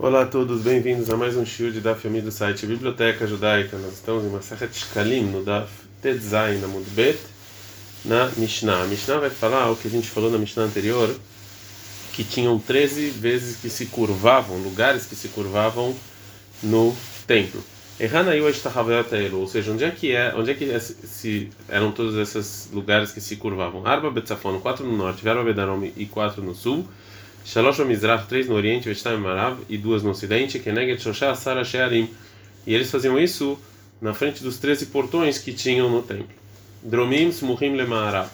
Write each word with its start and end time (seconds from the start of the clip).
Olá 0.00 0.22
a 0.22 0.26
todos, 0.26 0.62
bem-vindos 0.62 1.10
a 1.10 1.16
mais 1.16 1.36
um 1.36 1.42
de 1.42 1.80
Daf 1.80 2.06
Yomi 2.06 2.20
do 2.20 2.30
site 2.30 2.64
Biblioteca 2.66 3.26
Judaica. 3.26 3.76
Nós 3.78 3.94
estamos 3.94 4.24
em 4.24 4.28
Masachet 4.28 4.72
Shkalim, 4.72 5.24
no 5.24 5.42
Daf 5.42 5.68
Tetzain, 6.00 6.60
na 6.60 6.68
Mudbet, 6.68 7.18
na 8.04 8.30
Mishnah. 8.36 8.84
A 8.84 8.86
Mishnah 8.86 9.18
vai 9.18 9.28
falar 9.28 9.68
o 9.72 9.74
que 9.74 9.88
a 9.88 9.90
gente 9.90 10.08
falou 10.08 10.30
na 10.30 10.38
Mishnah 10.38 10.62
anterior, 10.62 11.12
que 12.12 12.22
tinham 12.22 12.60
13 12.60 13.10
vezes 13.10 13.56
que 13.56 13.68
se 13.68 13.86
curvavam, 13.86 14.58
lugares 14.58 15.04
que 15.04 15.16
se 15.16 15.30
curvavam 15.30 15.92
no 16.62 16.96
templo. 17.26 17.60
Ou 17.98 19.48
seja, 19.48 19.72
onde 19.72 19.82
é 19.82 19.90
que 19.90 20.14
é, 20.14 20.32
onde 20.36 20.52
é 20.52 20.54
que 20.54 20.70
é, 20.70 20.78
se, 20.78 21.50
eram 21.68 21.90
todos 21.90 22.14
esses 22.14 22.70
lugares 22.72 23.10
que 23.10 23.20
se 23.20 23.34
curvavam? 23.34 23.84
Arba 23.84 24.12
Betzafon, 24.12 24.60
quatro 24.60 24.86
no 24.86 24.96
norte, 24.96 25.24
Verba 25.24 25.42
Bedarom 25.42 25.82
e 25.96 26.06
quatro 26.06 26.40
no 26.40 26.54
sul. 26.54 26.86
Shalosh 27.48 27.78
Mizrach, 27.78 28.26
três 28.26 28.46
no 28.46 28.54
Oriente, 28.54 28.90
Vestam 28.90 29.18
Marav 29.20 29.58
e 29.70 29.78
duas 29.78 30.02
no 30.02 30.10
Ocidente, 30.10 30.58
Keneged 30.58 31.02
Shoshá, 31.02 31.34
Sara 31.34 31.64
Shearim. 31.64 32.10
E 32.66 32.74
eles 32.74 32.90
faziam 32.90 33.18
isso 33.18 33.58
na 34.02 34.12
frente 34.12 34.42
dos 34.42 34.58
13 34.58 34.84
portões 34.86 35.38
que 35.38 35.54
tinham 35.54 35.88
no 35.88 36.02
templo. 36.02 36.28
Dromim 36.82 37.28
Smuhim 37.28 37.74
Lemarav. 37.74 38.28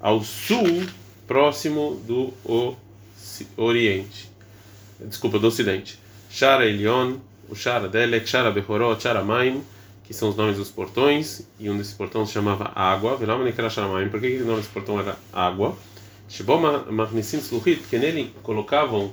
Ao 0.00 0.22
sul, 0.22 0.86
próximo 1.26 2.00
do 2.06 2.32
Oriente. 3.56 4.30
Desculpa, 5.00 5.40
do 5.40 5.48
Ocidente. 5.48 5.98
Shara 6.30 6.66
Elion, 6.66 7.16
o 7.48 7.56
Shara 7.56 7.88
Delek, 7.88 8.28
Shara 8.28 8.52
Behorot, 8.52 9.02
Shara 9.02 9.24
Maim, 9.24 9.60
que 10.04 10.14
são 10.14 10.28
os 10.28 10.36
nomes 10.36 10.56
dos 10.56 10.70
portões, 10.70 11.48
e 11.58 11.68
um 11.68 11.76
desses 11.76 11.94
portões 11.94 12.28
se 12.28 12.34
chamava 12.34 12.70
Água. 12.76 13.16
Por 13.16 13.18
que 13.18 13.24
o 13.24 14.46
nome 14.46 14.60
desse 14.60 14.68
portão 14.68 15.00
era 15.00 15.16
Água? 15.32 15.76
Shibom 16.34 16.60
Magnisim 16.90 17.38
Sluchit, 17.38 17.76
porque 17.76 17.96
nele 17.96 18.34
colocavam 18.42 19.12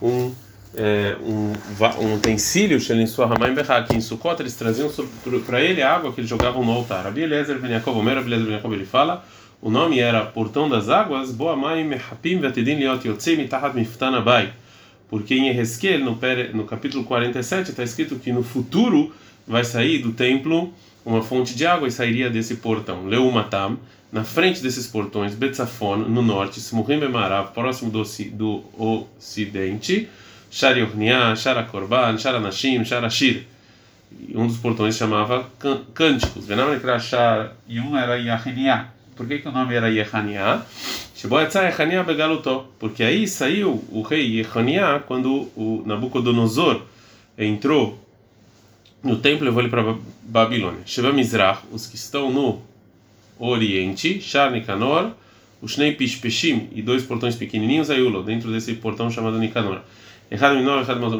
um, 0.00 0.32
é, 0.74 1.14
um, 1.20 1.52
um 2.02 2.14
utensílio, 2.14 2.78
que 2.80 3.94
em 3.94 4.00
Sukkot 4.00 4.40
eles 4.40 4.54
traziam 4.54 4.90
para 5.44 5.60
ele 5.60 5.82
a 5.82 5.94
água 5.94 6.10
que 6.10 6.22
eles 6.22 6.30
jogavam 6.30 6.64
no 6.64 6.72
altar. 6.72 7.04
Rabi 7.04 7.20
Eliezer 7.20 7.58
Ben 7.58 7.70
Yaakov, 7.70 7.98
Omer 7.98 8.14
Rabi 8.14 8.28
Eliezer 8.28 8.46
Ben 8.46 8.54
Yaakov, 8.54 8.72
ele 8.72 8.86
fala, 8.86 9.22
o 9.60 9.68
nome 9.68 9.98
era 9.98 10.24
Portão 10.24 10.66
das 10.66 10.88
Águas, 10.88 11.30
Boa 11.30 11.54
Mai 11.54 11.84
Mehapim 11.84 12.38
Vetedin 12.38 12.76
Liot 12.76 13.06
Yotzei 13.06 13.36
Mitahat 13.36 13.74
Miftana 13.74 14.22
Bai. 14.22 14.50
Porque 15.10 15.34
em 15.34 15.54
Ezequiel, 15.54 16.00
no, 16.00 16.18
no 16.54 16.64
capítulo 16.64 17.04
47, 17.04 17.72
está 17.72 17.82
escrito 17.82 18.16
que 18.16 18.32
no 18.32 18.42
futuro 18.42 19.12
vai 19.46 19.64
sair 19.64 19.98
do 19.98 20.12
templo 20.12 20.72
uma 21.04 21.22
fonte 21.22 21.54
de 21.54 21.66
água 21.66 21.86
e 21.86 21.90
sairia 21.90 22.30
desse 22.30 22.56
portão. 22.56 23.06
Leumatam, 23.06 23.78
na 24.10 24.24
frente 24.24 24.62
desses 24.62 24.86
portões, 24.86 25.34
Betzafon, 25.34 25.96
no 25.96 26.22
norte, 26.22 26.60
Smurim 26.60 27.00
Bemarav, 27.00 27.52
próximo 27.52 27.90
do, 27.90 28.02
do 28.32 28.64
ocidente, 28.78 30.08
Shariornia, 30.50 31.34
Sharakorban, 31.34 32.16
Sharanashim, 32.16 32.84
Sharashir. 32.84 33.44
Um 34.32 34.46
dos 34.46 34.56
portões 34.58 34.96
chamava 34.96 35.50
Cânticos. 35.92 36.46
E 37.68 37.80
um 37.80 37.96
era 37.96 38.16
Yahania. 38.16 38.86
Por 39.16 39.26
que, 39.26 39.38
que 39.38 39.48
o 39.48 39.52
nome 39.52 39.74
era 39.74 39.88
Yehania? 39.88 40.62
Porque 42.78 43.02
aí 43.02 43.26
saiu 43.26 43.84
o 43.90 44.02
rei 44.02 44.38
Yehania 44.38 45.02
quando 45.06 45.50
o 45.56 45.82
Nabucodonosor 45.86 46.82
entrou 47.38 48.03
no 49.04 49.18
templo 49.18 49.44
levou 49.44 49.60
ele 49.60 49.68
para 49.68 49.96
Babilônia. 50.22 50.80
Sheva 50.86 51.12
Mizrach, 51.12 51.62
os 51.70 51.86
que 51.86 51.96
estão 51.96 52.32
no 52.32 52.62
Oriente, 53.38 54.20
Shar 54.20 54.50
Nicanor, 54.50 55.12
os 55.60 55.72
Shnei 55.72 55.92
Pishpeshim 55.92 56.68
e 56.72 56.80
dois 56.80 57.04
portões 57.04 57.36
pequenininhos, 57.36 57.90
Ayulo, 57.90 58.22
dentro 58.22 58.50
desse 58.50 58.74
portão 58.74 59.10
chamado 59.10 59.38
Nicanor. 59.38 59.80
Errado 60.30 60.56
Minor, 60.56 60.80
errado 60.80 61.18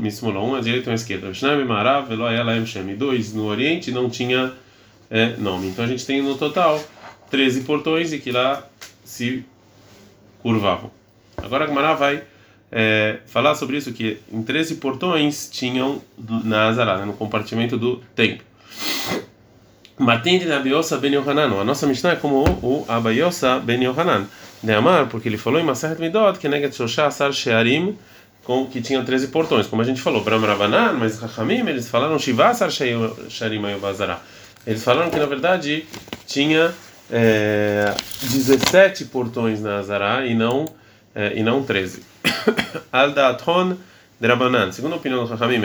Mismola, 0.00 0.40
um 0.40 0.54
à 0.54 0.60
direita 0.60 0.88
e 0.88 0.90
um 0.90 0.92
à 0.92 0.94
esquerda. 0.94 1.34
Shnei 1.34 1.64
Marav, 1.64 2.08
Velo 2.08 2.24
Ayala 2.24 2.64
Shem. 2.64 2.90
E 2.90 2.94
dois 2.94 3.34
no 3.34 3.46
Oriente 3.46 3.90
não 3.90 4.08
tinha 4.08 4.52
é, 5.10 5.36
nome. 5.36 5.68
Então 5.68 5.84
a 5.84 5.88
gente 5.88 6.06
tem 6.06 6.22
no 6.22 6.36
total 6.36 6.82
13 7.30 7.62
portões 7.62 8.12
e 8.12 8.18
que 8.18 8.30
lá 8.30 8.64
se 9.04 9.44
curvavam. 10.40 10.90
Agora 11.36 11.64
a 11.64 11.66
Gemara 11.66 11.94
vai 11.94 12.22
é, 12.76 13.18
falar 13.26 13.54
sobre 13.54 13.76
isso 13.76 13.92
que 13.92 14.18
em 14.32 14.42
13 14.42 14.74
portões 14.74 15.48
tinham 15.48 16.02
na 16.18 16.66
Azará, 16.66 16.98
né, 16.98 17.04
no 17.04 17.12
compartimento 17.12 17.78
do 17.78 17.98
templo. 18.16 18.44
Matende 19.96 20.44
na 20.46 20.56
Abiosa 20.56 20.98
ben 20.98 21.14
Yohanan. 21.14 21.60
A 21.60 21.64
nossa 21.64 21.86
Mishnah 21.86 22.14
é 22.14 22.16
como 22.16 22.42
o 22.42 22.84
Abayosa 22.88 23.60
ben 23.60 23.80
Yohanan. 23.80 24.26
De 24.60 24.72
Amar, 24.72 25.06
porque 25.08 25.28
ele 25.28 25.38
falou 25.38 25.60
em 25.60 25.62
Maseret 25.62 26.00
Midot 26.00 26.36
que 26.38 26.48
Neget 26.48 26.74
Shoshá 26.74 27.10
Sar 27.12 27.32
Shearim, 27.32 27.96
que 28.72 28.82
tinha 28.82 29.00
13 29.04 29.28
portões. 29.28 29.68
Como 29.68 29.80
a 29.80 29.84
gente 29.84 30.00
falou, 30.00 30.24
Bram 30.24 30.40
Ravanan, 30.40 30.94
mas 30.94 31.20
Rachamim, 31.20 31.68
eles 31.68 31.88
falaram 31.88 32.18
Shiva 32.18 32.52
Sar 32.54 32.70
Shearim 32.70 33.64
Ayobazará. 33.64 34.20
Eles 34.66 34.82
falaram 34.82 35.10
que 35.10 35.18
na 35.18 35.26
verdade 35.26 35.86
tinha 36.26 36.74
é, 37.08 37.94
17 38.22 39.04
portões 39.04 39.60
na 39.60 39.76
Azará 39.76 40.26
e 40.26 40.34
não, 40.34 40.64
é, 41.14 41.34
e 41.36 41.42
não 41.42 41.62
13. 41.62 42.13
Al 42.92 43.12
Da'aton 43.12 43.76
Drabanan. 44.20 44.72
Segundo 44.72 44.94
a 44.94 44.96
opinião 44.96 45.24
do 45.24 45.28
Chachamim, 45.28 45.60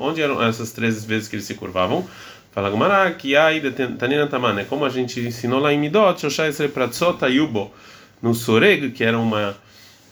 onde 0.00 0.22
eram 0.22 0.42
essas 0.42 0.72
três 0.72 1.04
vezes 1.04 1.28
que 1.28 1.36
eles 1.36 1.44
se 1.46 1.54
curvavam? 1.54 2.06
Fala 2.52 2.70
Gumara, 2.70 3.10
que 3.10 3.34
aí 3.36 3.60
Tanina 3.98 4.28
Taman, 4.28 4.60
é 4.60 4.64
como 4.64 4.84
a 4.84 4.88
gente 4.88 5.18
ensinou 5.18 5.58
lá 5.58 5.72
em 5.72 5.78
Midot, 5.78 6.20
Shoshai 6.20 6.52
Pratzota 6.68 7.28
Yubo, 7.28 7.72
no 8.22 8.32
Soreg, 8.32 8.92
que 8.92 9.02
era 9.02 9.18
uma, 9.18 9.56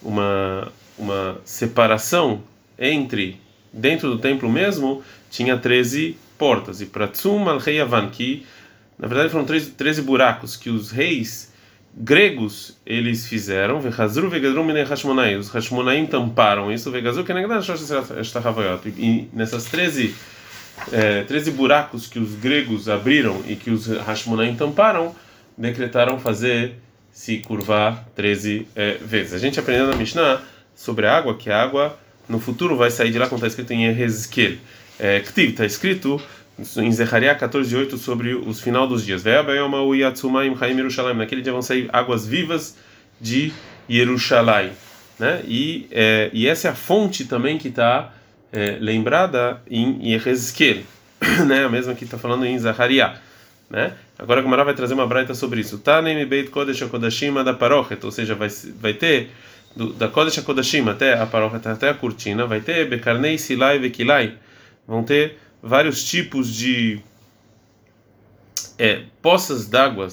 uma, 0.01 0.67
uma 0.97 1.37
separação 1.45 2.43
entre, 2.77 3.39
dentro 3.71 4.09
do 4.09 4.17
templo 4.17 4.49
mesmo, 4.49 5.01
tinha 5.31 5.57
13 5.57 6.17
portas, 6.37 6.81
e 6.81 6.85
Pratzum 6.85 7.47
al 7.47 7.61
Yavan, 7.65 8.09
que 8.09 8.45
na 8.99 9.07
verdade 9.07 9.29
foram 9.29 9.45
13, 9.45 9.71
13 9.71 10.01
buracos 10.01 10.57
que 10.57 10.69
os 10.69 10.91
reis 10.91 11.52
gregos 11.95 12.77
eles 12.85 13.27
fizeram, 13.27 13.79
Vehazru 13.79 14.29
Vegadrum 14.29 14.63
Mine 14.63 14.83
Hashmonai, 14.83 15.35
os 15.35 15.49
Hashmonaim 15.49 16.05
tamparam 16.05 16.71
isso, 16.71 16.91
Vegazru 16.91 17.23
Kenegdan 17.23 17.61
Shtachavayot, 17.61 18.89
e 18.97 19.29
nessas 19.31 19.65
13, 19.65 20.15
é, 20.91 21.23
13 21.23 21.51
buracos 21.51 22.07
que 22.07 22.19
os 22.19 22.35
gregos 22.35 22.89
abriram 22.89 23.41
e 23.47 23.55
que 23.55 23.69
os 23.69 23.87
Hashmonaim 23.87 24.55
tamparam, 24.55 25.15
decretaram 25.57 26.19
fazer 26.19 26.75
se 27.11 27.37
curvar 27.37 28.07
13 28.15 28.67
é, 28.75 28.97
vezes. 28.99 29.33
A 29.33 29.37
gente 29.37 29.59
aprendeu 29.59 29.87
na 29.87 29.95
Mishnah 29.95 30.41
sobre 30.75 31.05
a 31.05 31.15
água, 31.15 31.35
que 31.37 31.51
a 31.51 31.61
água 31.61 31.97
no 32.27 32.39
futuro 32.39 32.75
vai 32.75 32.89
sair 32.89 33.11
de 33.11 33.19
lá, 33.19 33.27
como 33.27 33.37
está 33.37 33.47
escrito 33.47 33.71
em 33.71 33.85
Ezequiel. 33.85 34.57
É, 34.99 35.17
está 35.17 35.65
escrito 35.65 36.21
em 36.77 36.91
Zecharia 36.91 37.35
14:8 37.35 37.97
sobre 37.97 38.35
os 38.35 38.61
final 38.61 38.87
dos 38.87 39.05
dias. 39.05 39.23
Naquele 41.15 41.41
dia 41.41 41.51
vão 41.51 41.61
sair 41.61 41.89
águas 41.91 42.27
vivas 42.27 42.77
de 43.19 43.51
Jerusalém, 43.89 44.71
né? 45.19 45.41
E 45.47 45.87
é, 45.91 46.29
e 46.33 46.47
essa 46.47 46.67
é 46.67 46.71
a 46.71 46.75
fonte 46.75 47.25
também 47.25 47.57
que 47.57 47.69
está 47.69 48.13
é, 48.51 48.77
lembrada 48.79 49.61
em 49.69 50.11
Yehezkel, 50.11 50.83
né? 51.47 51.65
A 51.65 51.69
mesma 51.69 51.95
que 51.95 52.05
está 52.05 52.17
falando 52.17 52.45
em 52.45 52.57
Zecharia, 52.59 53.13
né? 53.69 53.93
Agora 54.17 54.39
a 54.39 54.43
Gemara 54.43 54.63
vai 54.63 54.75
trazer 54.75 54.93
uma 54.93 55.07
braita 55.07 55.33
sobre 55.33 55.59
isso. 55.61 55.79
Tanem 55.79 56.23
Beit 56.25 56.49
Kodesh 56.51 56.83
Kodashim 56.83 57.33
da 57.43 57.53
Parochet, 57.53 58.05
ou 58.05 58.11
seja, 58.11 58.35
vai 58.35 58.49
vai 58.79 58.93
ter 58.93 59.31
do, 59.75 59.91
da 59.91 60.07
Kodesh 60.07 60.39
Kodashim 60.39 60.87
até 60.87 61.19
a 61.19 61.25
Parochet 61.25 61.67
até 61.67 61.89
a 61.89 61.93
cortina, 61.95 62.45
vai 62.45 62.61
ter 62.61 62.87
Bekarnei 62.87 63.39
Silai 63.39 63.79
Vekilai, 63.79 64.33
vão 64.87 65.03
ter 65.03 65.39
vários 65.63 66.03
tipos 66.03 66.53
de 66.53 66.99
é, 68.77 69.03
poças 69.21 69.65
d'água, 69.65 70.09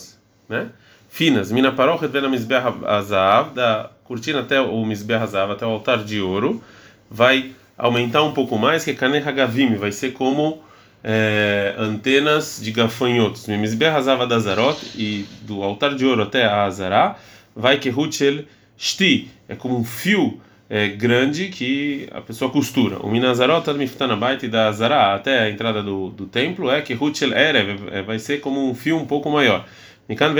né? 0.48 0.70
Finas. 1.08 1.50
Mina 1.50 1.72
parochet 1.72 2.08
ben 2.08 2.28
misbeah 2.30 2.72
azav, 2.86 3.52
da 3.52 3.90
cortina 4.04 4.40
até 4.40 4.60
o 4.60 4.84
misbeah 4.84 5.24
azav, 5.24 5.50
até 5.50 5.66
o 5.66 5.70
altar 5.70 6.04
de 6.04 6.20
ouro, 6.20 6.62
vai 7.10 7.50
aumentar 7.76 8.22
um 8.22 8.32
pouco 8.32 8.56
mais, 8.56 8.84
que 8.84 8.94
kaneh 8.94 9.18
hagavim, 9.26 9.74
vai 9.74 9.90
ser 9.90 10.12
como 10.12 10.62
é, 11.02 11.74
antenas 11.76 12.60
de 12.62 12.70
gafanhotos. 12.70 13.48
Misbeah 13.48 13.96
azav 13.96 14.24
da 14.28 14.38
zarot, 14.38 14.78
e 14.94 15.26
do 15.42 15.64
altar 15.64 15.96
de 15.96 16.06
ouro 16.06 16.22
até 16.22 16.44
a 16.44 16.62
azará, 16.62 17.16
vai 17.56 17.78
que 17.78 17.90
huchel 17.90 18.44
shti, 18.78 19.28
é 19.48 19.56
como 19.56 19.76
um 19.76 19.84
fio 19.84 20.40
é, 20.70 20.86
grande 20.86 21.48
que 21.48 22.08
a 22.12 22.20
pessoa 22.20 22.48
costura. 22.48 23.00
O 23.00 23.10
Minazarot 23.10 23.68
Miftanabaiti 23.74 24.46
da 24.46 24.68
Azara 24.68 25.16
até 25.16 25.40
a 25.40 25.50
entrada 25.50 25.82
do, 25.82 26.10
do 26.10 26.26
templo 26.26 26.70
é 26.70 26.80
que 26.80 26.94
Huchel 26.94 27.32
Erev 27.32 27.88
é, 27.90 28.02
vai 28.02 28.20
ser 28.20 28.40
como 28.40 28.70
um 28.70 28.72
fio 28.72 28.96
um 28.96 29.04
pouco 29.04 29.28
maior. 29.28 29.66
Mikan 30.08 30.32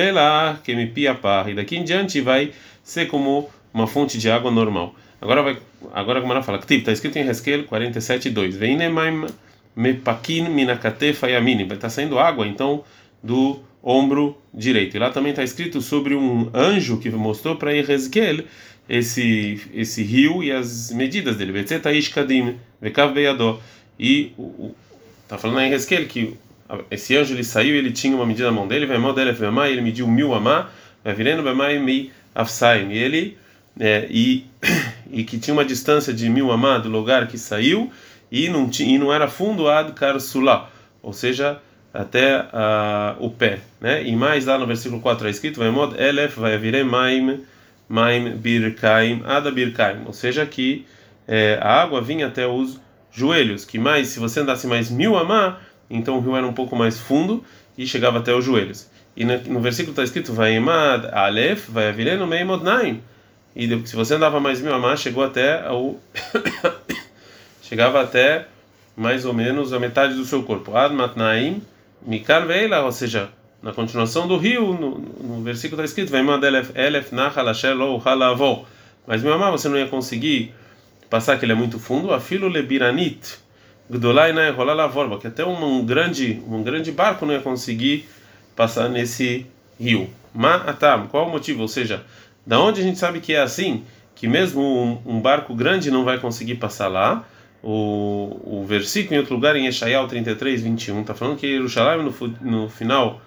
que 0.63 0.75
me 0.75 0.87
pia 0.87 1.19
E 1.49 1.55
daqui 1.55 1.77
em 1.77 1.83
diante 1.83 2.21
vai 2.21 2.53
ser 2.83 3.07
como 3.07 3.51
uma 3.75 3.89
fonte 3.89 4.19
de 4.19 4.31
água 4.31 4.53
normal. 4.53 4.95
Agora 5.21 5.43
vai, 5.43 5.59
agora 5.93 6.21
como 6.21 6.33
ela 6.33 6.43
fala, 6.43 6.59
que 6.59 6.75
está 6.75 6.93
escrito 6.93 7.17
em 7.19 7.29
Heskel 7.29 7.65
47:2. 7.65 8.53
Veinemaim 8.53 9.27
mepakin 9.75 10.49
minakatefa 10.49 11.29
yamini. 11.29 11.65
Vai 11.65 11.77
estar 11.77 11.89
tá 11.89 11.91
saindo 11.91 12.19
água 12.19 12.47
então 12.47 12.85
do 13.23 13.61
ombro 13.83 14.37
direito. 14.53 14.97
E 14.97 15.01
lá 15.01 15.11
também 15.11 15.31
está 15.31 15.43
escrito 15.43 15.81
sobre 15.81 16.15
um 16.15 16.51
anjo 16.55 16.99
que 16.99 17.11
mostrou 17.11 17.57
para 17.57 17.75
Ezequiel 17.75 18.45
esse 18.91 19.61
esse 19.73 20.03
rio 20.03 20.43
e 20.43 20.51
as 20.51 20.91
medidas 20.91 21.37
dele. 21.37 21.53
Vetzetaish 21.53 22.09
kadim, 22.09 22.57
vekav 22.83 23.15
beyadó. 23.15 23.61
E 23.99 24.33
o, 24.37 24.75
tá 25.29 25.39
falando 25.39 25.61
em 25.61 25.73
Hezkel 25.73 26.07
que 26.07 26.37
esse 26.91 27.17
anjo 27.17 27.35
ele 27.35 27.45
saiu, 27.45 27.77
ele 27.77 27.93
tinha 27.93 28.17
uma 28.17 28.27
medida 28.27 28.47
na 28.47 28.53
mão 28.53 28.67
dele, 28.67 28.87
vai 28.87 28.99
mal 28.99 29.13
dele, 29.13 29.31
ele 29.71 29.81
mediu 29.81 30.09
mil 30.09 30.35
amá, 30.35 30.71
vai 31.05 31.15
virando 31.15 31.43
bemai 31.43 31.79
mi 31.79 32.11
afsaim. 32.35 32.93
Ele 32.93 33.39
é, 33.79 34.09
e 34.11 34.45
e 35.13 35.23
que 35.23 35.39
tinha 35.39 35.55
uma 35.55 35.65
distância 35.65 36.13
de 36.13 36.29
mil 36.29 36.51
amá 36.51 36.79
do 36.79 36.89
lugar 36.89 37.29
que 37.29 37.39
saiu 37.39 37.93
e 38.31 38.49
não 38.49 38.69
tinha 38.69 38.97
e 38.97 38.99
não 38.99 39.13
era 39.13 39.29
fundo 39.29 39.69
ad 39.69 39.93
karsulá, 39.93 40.69
ou 41.01 41.13
seja 41.13 41.61
até 41.95 42.41
uh, 42.41 43.25
o 43.25 43.31
pé, 43.31 43.61
né? 43.81 44.05
E 44.05 44.15
mais 44.17 44.47
lá 44.47 44.59
no 44.59 44.67
versículo 44.67 45.01
4 45.01 45.29
é 45.29 45.31
escrito: 45.31 45.61
vai 45.61 45.71
mod 45.71 46.01
elef 46.01 46.37
vai 46.39 46.59
virem 46.59 46.85
maim 46.85 47.41
maim 47.91 48.37
birkaim 48.37 49.21
ada 49.27 49.51
birkaim, 49.51 50.05
ou 50.07 50.13
seja 50.13 50.47
que 50.47 50.87
é, 51.27 51.59
a 51.61 51.83
água 51.83 52.01
vinha 52.01 52.29
até 52.29 52.47
os 52.47 52.81
joelhos, 53.11 53.65
que 53.65 53.81
mais 53.81 54.07
se 54.09 54.21
você 54.21 54.39
andasse 54.39 54.69
mais 54.69 54.89
mil 54.89 55.17
amá, 55.17 55.59
então 55.91 56.17
o 56.17 56.21
rio 56.21 56.37
era 56.37 56.47
um 56.47 56.53
pouco 56.53 56.77
mais 56.77 57.01
fundo 57.01 57.45
e 57.77 57.85
chegava 57.85 58.19
até 58.19 58.33
os 58.33 58.45
joelhos. 58.45 58.89
E 59.17 59.25
no, 59.25 59.37
no 59.39 59.61
versículo 59.61 59.91
está 59.91 60.05
escrito: 60.05 60.33
vai 60.33 60.55
emad 60.55 61.07
alef 61.13 61.69
vai 61.69 61.93
virem 61.93 62.25
meim 62.29 62.45
modnaim. 62.45 63.03
E 63.57 63.67
se 63.85 63.97
você 63.97 64.15
andava 64.15 64.39
mais 64.39 64.61
mil 64.61 64.73
amá, 64.73 64.95
chegou 64.95 65.25
até 65.25 65.69
o 65.69 65.99
chegava 67.61 68.01
até 68.01 68.47
mais 68.97 69.25
ou 69.25 69.35
menos 69.35 69.73
a 69.73 69.81
metade 69.81 70.15
do 70.15 70.25
seu 70.25 70.45
corpo. 70.45 70.77
Ad 70.77 70.95
matnaim 70.95 71.61
Mikan 72.07 72.47
veila, 72.47 72.83
ou 72.83 72.93
seja, 72.93 73.31
na 73.63 73.73
continuação 73.73 74.27
do 74.27 74.37
rio, 74.37 74.73
no, 74.73 74.99
no 74.99 75.43
versículo 75.43 75.83
está 75.83 76.03
escrito: 76.03 76.15
elef. 76.17 76.71
Mas 79.07 79.23
meu 79.23 79.33
amado, 79.33 79.59
você 79.59 79.69
não 79.69 79.79
ia 79.79 79.87
conseguir 79.87 80.55
passar, 81.09 81.39
que 81.39 81.45
ele 81.45 81.53
é 81.53 81.55
muito 81.55 81.79
fundo. 81.79 82.13
Afilo 82.13 82.49
lebiranit, 82.49 83.39
gdolai 83.91 84.33
na 84.33 84.43
que 85.21 85.27
até 85.27 85.45
um, 85.45 85.85
grande, 85.85 86.41
um 86.47 86.63
grande 86.63 86.93
barco 86.93 87.27
não 87.27 87.35
ia 87.35 87.41
conseguir 87.41 88.09
passar 88.55 88.89
nesse 88.89 89.47
rio. 89.79 90.09
Ma 90.33 90.57
atam, 90.57 91.09
qual 91.09 91.27
o 91.27 91.31
motivo? 91.31 91.63
Ou 91.63 91.69
seja, 91.69 92.05
da 92.47 92.61
onde 92.61 92.81
a 92.81 92.85
gente 92.85 92.99
sabe 92.99 93.21
que 93.21 93.35
é 93.35 93.41
assim, 93.41 93.85
que 94.15 94.29
mesmo 94.29 94.63
um, 94.63 95.17
um 95.17 95.21
barco 95.21 95.55
grande 95.55 95.91
não 95.91 96.05
vai 96.05 96.19
conseguir 96.19 96.55
passar 96.55 96.89
lá 96.89 97.27
o, 97.63 98.61
o 98.61 98.65
versículo 98.67 99.17
em 99.17 99.19
outro 99.19 99.35
lugar, 99.35 99.57
em 99.57 99.67
Eshayal 99.67 100.07
33, 100.07 100.63
21, 100.63 101.01
está 101.01 101.15
falando 101.15 101.37
que 101.37 101.49
Jerusalém 101.49 102.05
no, 102.05 102.29
no 102.41 102.69
final 102.69 103.21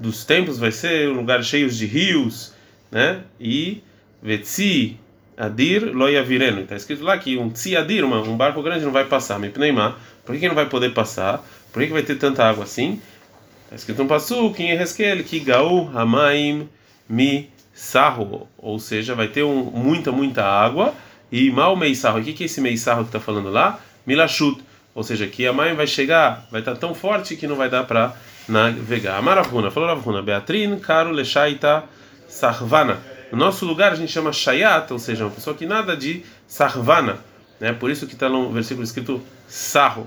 dos 0.00 0.24
tempos 0.24 0.58
vai 0.58 0.72
ser 0.72 1.08
um 1.10 1.16
lugar 1.16 1.44
cheio 1.44 1.68
de 1.68 1.86
rios, 1.86 2.52
né? 2.90 3.20
E 3.38 3.82
Vetsi 4.22 4.98
Adir 5.36 5.94
Loyavireno. 5.94 6.62
Está 6.62 6.74
escrito 6.74 7.04
lá 7.04 7.16
que 7.18 7.36
um 7.36 7.50
Tsi 7.50 7.76
Adir, 7.76 8.04
uma, 8.04 8.20
um 8.20 8.36
barco 8.36 8.62
grande, 8.62 8.84
não 8.84 8.92
vai 8.92 9.04
passar. 9.04 9.38
Mipneimá. 9.38 9.96
Por 10.24 10.32
que, 10.34 10.40
que 10.40 10.48
não 10.48 10.54
vai 10.54 10.66
poder 10.66 10.92
passar? 10.92 11.44
Por 11.72 11.80
que, 11.80 11.88
que 11.88 11.92
vai 11.92 12.02
ter 12.02 12.16
tanta 12.16 12.44
água 12.44 12.64
assim? 12.64 13.00
Está 13.64 13.76
escrito 13.76 14.02
um 14.02 14.06
passo 14.06 14.52
que 14.52 14.62
em 14.62 14.70
Ereskel, 14.70 15.22
que 15.22 15.38
Gaú 15.38 15.90
Hamaim 15.94 16.68
Mi 17.08 17.50
Sarro. 17.72 18.48
Ou 18.58 18.78
seja, 18.78 19.14
vai 19.14 19.28
ter 19.28 19.44
um, 19.44 19.64
muita, 19.64 20.10
muita 20.10 20.44
água 20.44 20.94
e 21.30 21.50
mal 21.50 21.76
meissarro, 21.76 22.18
o 22.18 22.24
que, 22.24 22.32
que 22.32 22.42
é 22.42 22.46
esse 22.46 22.60
meissarro 22.60 23.02
que 23.02 23.08
está 23.08 23.20
falando 23.20 23.50
lá? 23.50 23.78
Milachut, 24.04 24.60
ou 24.94 25.02
seja, 25.02 25.26
que 25.26 25.46
a 25.46 25.52
mãe 25.52 25.74
vai 25.74 25.86
chegar, 25.86 26.46
vai 26.50 26.60
estar 26.60 26.74
tá 26.74 26.78
tão 26.78 26.94
forte 26.94 27.36
que 27.36 27.46
não 27.46 27.54
vai 27.54 27.70
dar 27.70 27.84
para 27.84 28.16
navegar. 28.50 29.18
Amaravuna, 29.18 29.70
falou 29.70 29.88
Ravuna, 29.88 30.22
Beatrin, 30.22 30.78
Caro, 30.78 31.10
Lechaita, 31.10 31.84
Sarvana. 32.28 32.98
No 33.30 33.38
nosso 33.38 33.64
lugar 33.64 33.92
a 33.92 33.94
gente 33.94 34.10
chama 34.10 34.32
Shayat, 34.32 34.92
ou 34.92 34.98
seja, 34.98 35.24
uma 35.24 35.30
pessoa 35.30 35.56
que 35.56 35.64
nada 35.64 35.96
de 35.96 36.24
Sarvana, 36.46 37.18
né? 37.60 37.72
Por 37.72 37.90
isso 37.90 38.06
que 38.06 38.14
está 38.14 38.28
no 38.28 38.50
versículo 38.50 38.84
escrito 38.84 39.22
Sarro. 39.46 40.06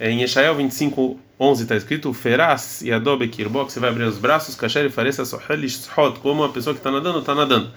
É, 0.00 0.10
em 0.10 0.22
Eshael 0.22 0.54
25, 0.54 1.18
11 1.38 1.62
está 1.62 1.76
escrito 1.76 2.12
Feraz 2.12 2.82
e 2.82 2.92
Adobe 2.92 3.28
Kirbo, 3.28 3.66
que 3.66 3.72
você 3.72 3.80
vai 3.80 3.90
abrir 3.90 4.04
os 4.04 4.16
braços, 4.16 4.54
Kasher 4.54 4.86
e 4.86 4.90
Fareça 4.90 5.24
Sohelish 5.24 5.88
como 6.22 6.42
uma 6.42 6.48
pessoa 6.48 6.72
que 6.72 6.80
está 6.80 6.90
nadando, 6.90 7.18
está 7.18 7.34
nadando. 7.34 7.70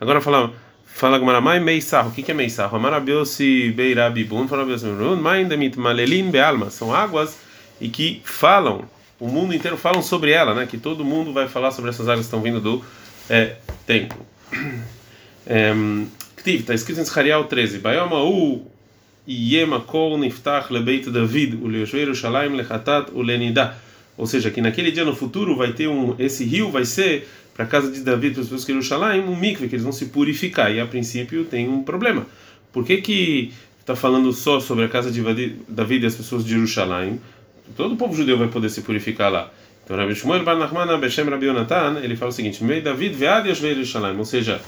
Agora 0.00 0.20
falamos 0.20 0.52
Fala 0.98 1.16
Gmaramai 1.16 1.60
Meissarro. 1.60 2.08
O 2.08 2.12
que 2.12 2.28
é 2.28 2.34
Meissarro? 2.34 2.76
Amarabiosi 2.76 3.70
Beirabibun, 3.70 4.48
Farabiosi 4.48 4.86
Maindemit 4.86 5.78
Malelin 5.78 6.28
Bealma. 6.28 6.70
São 6.70 6.92
águas 6.92 7.38
e 7.80 7.88
que 7.88 8.20
falam, 8.24 8.84
o 9.20 9.28
mundo 9.28 9.54
inteiro 9.54 9.76
falam 9.76 10.02
sobre 10.02 10.30
ela, 10.30 10.54
né? 10.54 10.66
Que 10.66 10.78
todo 10.78 11.04
mundo 11.04 11.32
vai 11.32 11.48
falar 11.48 11.70
sobre 11.70 11.90
essas 11.90 12.08
águas 12.08 12.20
que 12.20 12.26
estão 12.26 12.40
vindo 12.40 12.60
do 12.60 12.84
é, 13.28 13.56
templo. 13.86 14.18
Está 16.44 16.74
escrito 16.74 17.00
em 17.00 17.04
Zechariah 17.04 17.42
13: 17.42 17.78
Bayoma 17.78 18.22
u 18.22 18.66
Niftach 20.18 20.72
Lebeit 20.72 21.10
David, 21.10 21.56
o 21.56 21.70
Yerushalayim 21.70 22.54
Lechatat 22.54 23.10
o 23.12 23.22
Lenida. 23.22 23.76
Ou 24.16 24.26
seja, 24.26 24.50
que 24.50 24.60
naquele 24.60 24.90
dia 24.90 25.04
no 25.04 25.14
futuro 25.14 25.56
vai 25.56 25.72
ter 25.72 25.88
um. 25.88 26.14
Esse 26.18 26.44
rio 26.44 26.70
vai 26.70 26.84
ser 26.84 27.28
para 27.54 27.64
a 27.64 27.68
casa 27.68 27.90
de 27.90 28.00
Davi, 28.00 28.30
para 28.30 28.40
as 28.40 28.46
pessoas 28.46 28.64
que 28.64 28.72
Jerusalém, 28.72 29.20
um 29.20 29.36
mikve, 29.36 29.68
que 29.68 29.74
eles 29.74 29.82
vão 29.82 29.92
se 29.92 30.06
purificar. 30.06 30.72
E 30.72 30.80
a 30.80 30.86
princípio 30.86 31.44
tem 31.44 31.68
um 31.68 31.82
problema. 31.82 32.26
Por 32.72 32.84
que 32.84 32.98
que 32.98 33.52
está 33.80 33.96
falando 33.96 34.32
só 34.32 34.60
sobre 34.60 34.84
a 34.84 34.88
casa 34.88 35.10
de 35.10 35.22
Davi 35.68 35.98
e 35.98 36.06
as 36.06 36.14
pessoas 36.14 36.44
de 36.44 36.50
Jerusalém? 36.50 37.20
Todo 37.76 37.94
o 37.94 37.96
povo 37.96 38.14
judeu 38.14 38.38
vai 38.38 38.48
poder 38.48 38.68
se 38.68 38.82
purificar 38.82 39.30
lá. 39.30 39.50
Então, 39.84 39.96
Rabbi 39.96 40.14
Shmuel 40.14 40.44
Bar 40.44 40.56
Nachman 40.56 40.98
Beshem 40.98 41.24
Rabbi 41.24 41.46
Yonatan, 41.46 42.00
ele 42.02 42.16
fala 42.16 42.30
o 42.30 42.32
seguinte: 42.32 42.62
Mei 42.62 42.80
David 42.80 43.14
vead 43.14 43.48
Yoshvei 43.48 43.74
Jerusalém. 43.74 44.18
Ou 44.18 44.24
seja, 44.24 44.60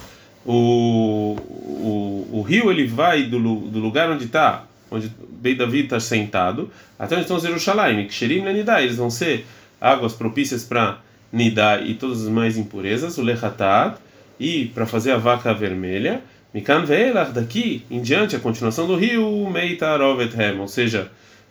o, 0.46 1.36
o, 1.38 2.28
o 2.32 2.42
rio 2.42 2.70
ele 2.70 2.86
vai 2.86 3.24
do, 3.24 3.38
do 3.38 3.78
lugar 3.78 4.10
onde 4.10 4.24
está, 4.24 4.64
onde 4.90 5.10
Beit 5.28 5.58
David 5.58 5.84
está 5.84 6.00
sentado, 6.00 6.70
até 6.98 7.14
onde 7.14 7.22
estão 7.22 7.36
os 7.36 7.42
Jerusalém, 7.42 8.06
que 8.06 8.14
Sherim 8.14 8.44
Lenidá, 8.44 8.82
eles 8.82 8.96
vão 8.96 9.10
ser 9.10 9.46
águas 9.80 10.12
propícias 10.12 10.64
para 10.64 10.98
nidá 11.32 11.80
e 11.80 11.94
todas 11.94 12.22
as 12.22 12.28
mais 12.28 12.56
impurezas, 12.56 13.16
o 13.18 13.22
lechatat, 13.22 13.98
e 14.38 14.66
para 14.66 14.86
fazer 14.86 15.12
a 15.12 15.16
vaca 15.16 15.52
vermelha, 15.54 16.22
mikan 16.52 16.84
ve'elach, 16.84 17.32
daqui 17.32 17.84
em 17.90 18.00
diante, 18.00 18.34
a 18.34 18.40
continuação 18.40 18.86
do 18.86 18.96
rio, 18.96 19.48
meitarovethem, 19.50 20.58
ou 20.58 20.68
seja, 20.68 21.10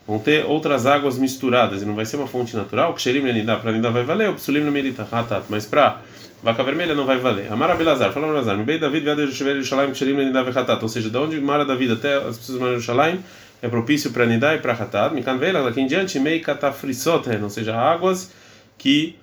vão 0.10 0.18
ter 0.18 0.44
outras 0.44 0.88
águas 0.88 1.20
misturadas, 1.20 1.84
e 1.84 1.86
não 1.86 1.94
vai 1.94 2.04
ser 2.04 2.18
uma 2.18 2.26
fonte 2.26 2.56
natural, 2.56 2.96
que 2.96 3.02
xerim 3.02 3.22
nidá, 3.22 3.58
para 3.58 3.72
nidá 3.72 3.92
vai 3.92 4.04
valer, 4.04 4.32
o 4.32 4.34
psulim 4.34 4.62
no 4.62 4.72
meritahatat, 4.72 5.46
mas 5.50 5.68
para 5.68 6.02
vaca 6.42 6.64
vermelha 6.64 6.96
não 6.96 7.06
vai 7.06 7.20
valer. 7.20 7.54
Amara 7.54 7.76
Belazar, 7.76 8.12
fala 8.12 8.26
Belazar, 8.26 8.58
me 8.58 8.64
bem 8.64 8.80
David 8.80 9.06
veio 9.06 9.28
de 9.28 9.32
Jerusalém, 9.36 9.94
xerim 9.94 10.16
nidá 10.16 10.42
vechatat, 10.42 10.82
ou 10.82 10.90
seja, 10.90 11.12
de 11.12 11.16
onde 11.16 11.40
Mara 11.40 11.64
David 11.64 11.94
até 11.94 12.16
as 12.16 12.40
pessoas 12.40 12.60
de 12.60 12.66
Jerusalém, 12.66 13.24
é 13.62 13.68
propício 13.68 14.12
para 14.12 14.25
nidá 14.25 14.56
e 14.56 14.58
para 14.58 14.74
hatat, 14.74 15.13
mikan 15.13 15.38
ve'elach, 15.38 15.63
daqui 15.66 15.80
em 15.80 15.86
diante, 15.86 16.20
mei 16.20 16.39
katafrisoten, 16.39 17.44
ou 17.44 17.50
seja, 17.51 17.75
águas 17.75 18.32
que 18.80 19.16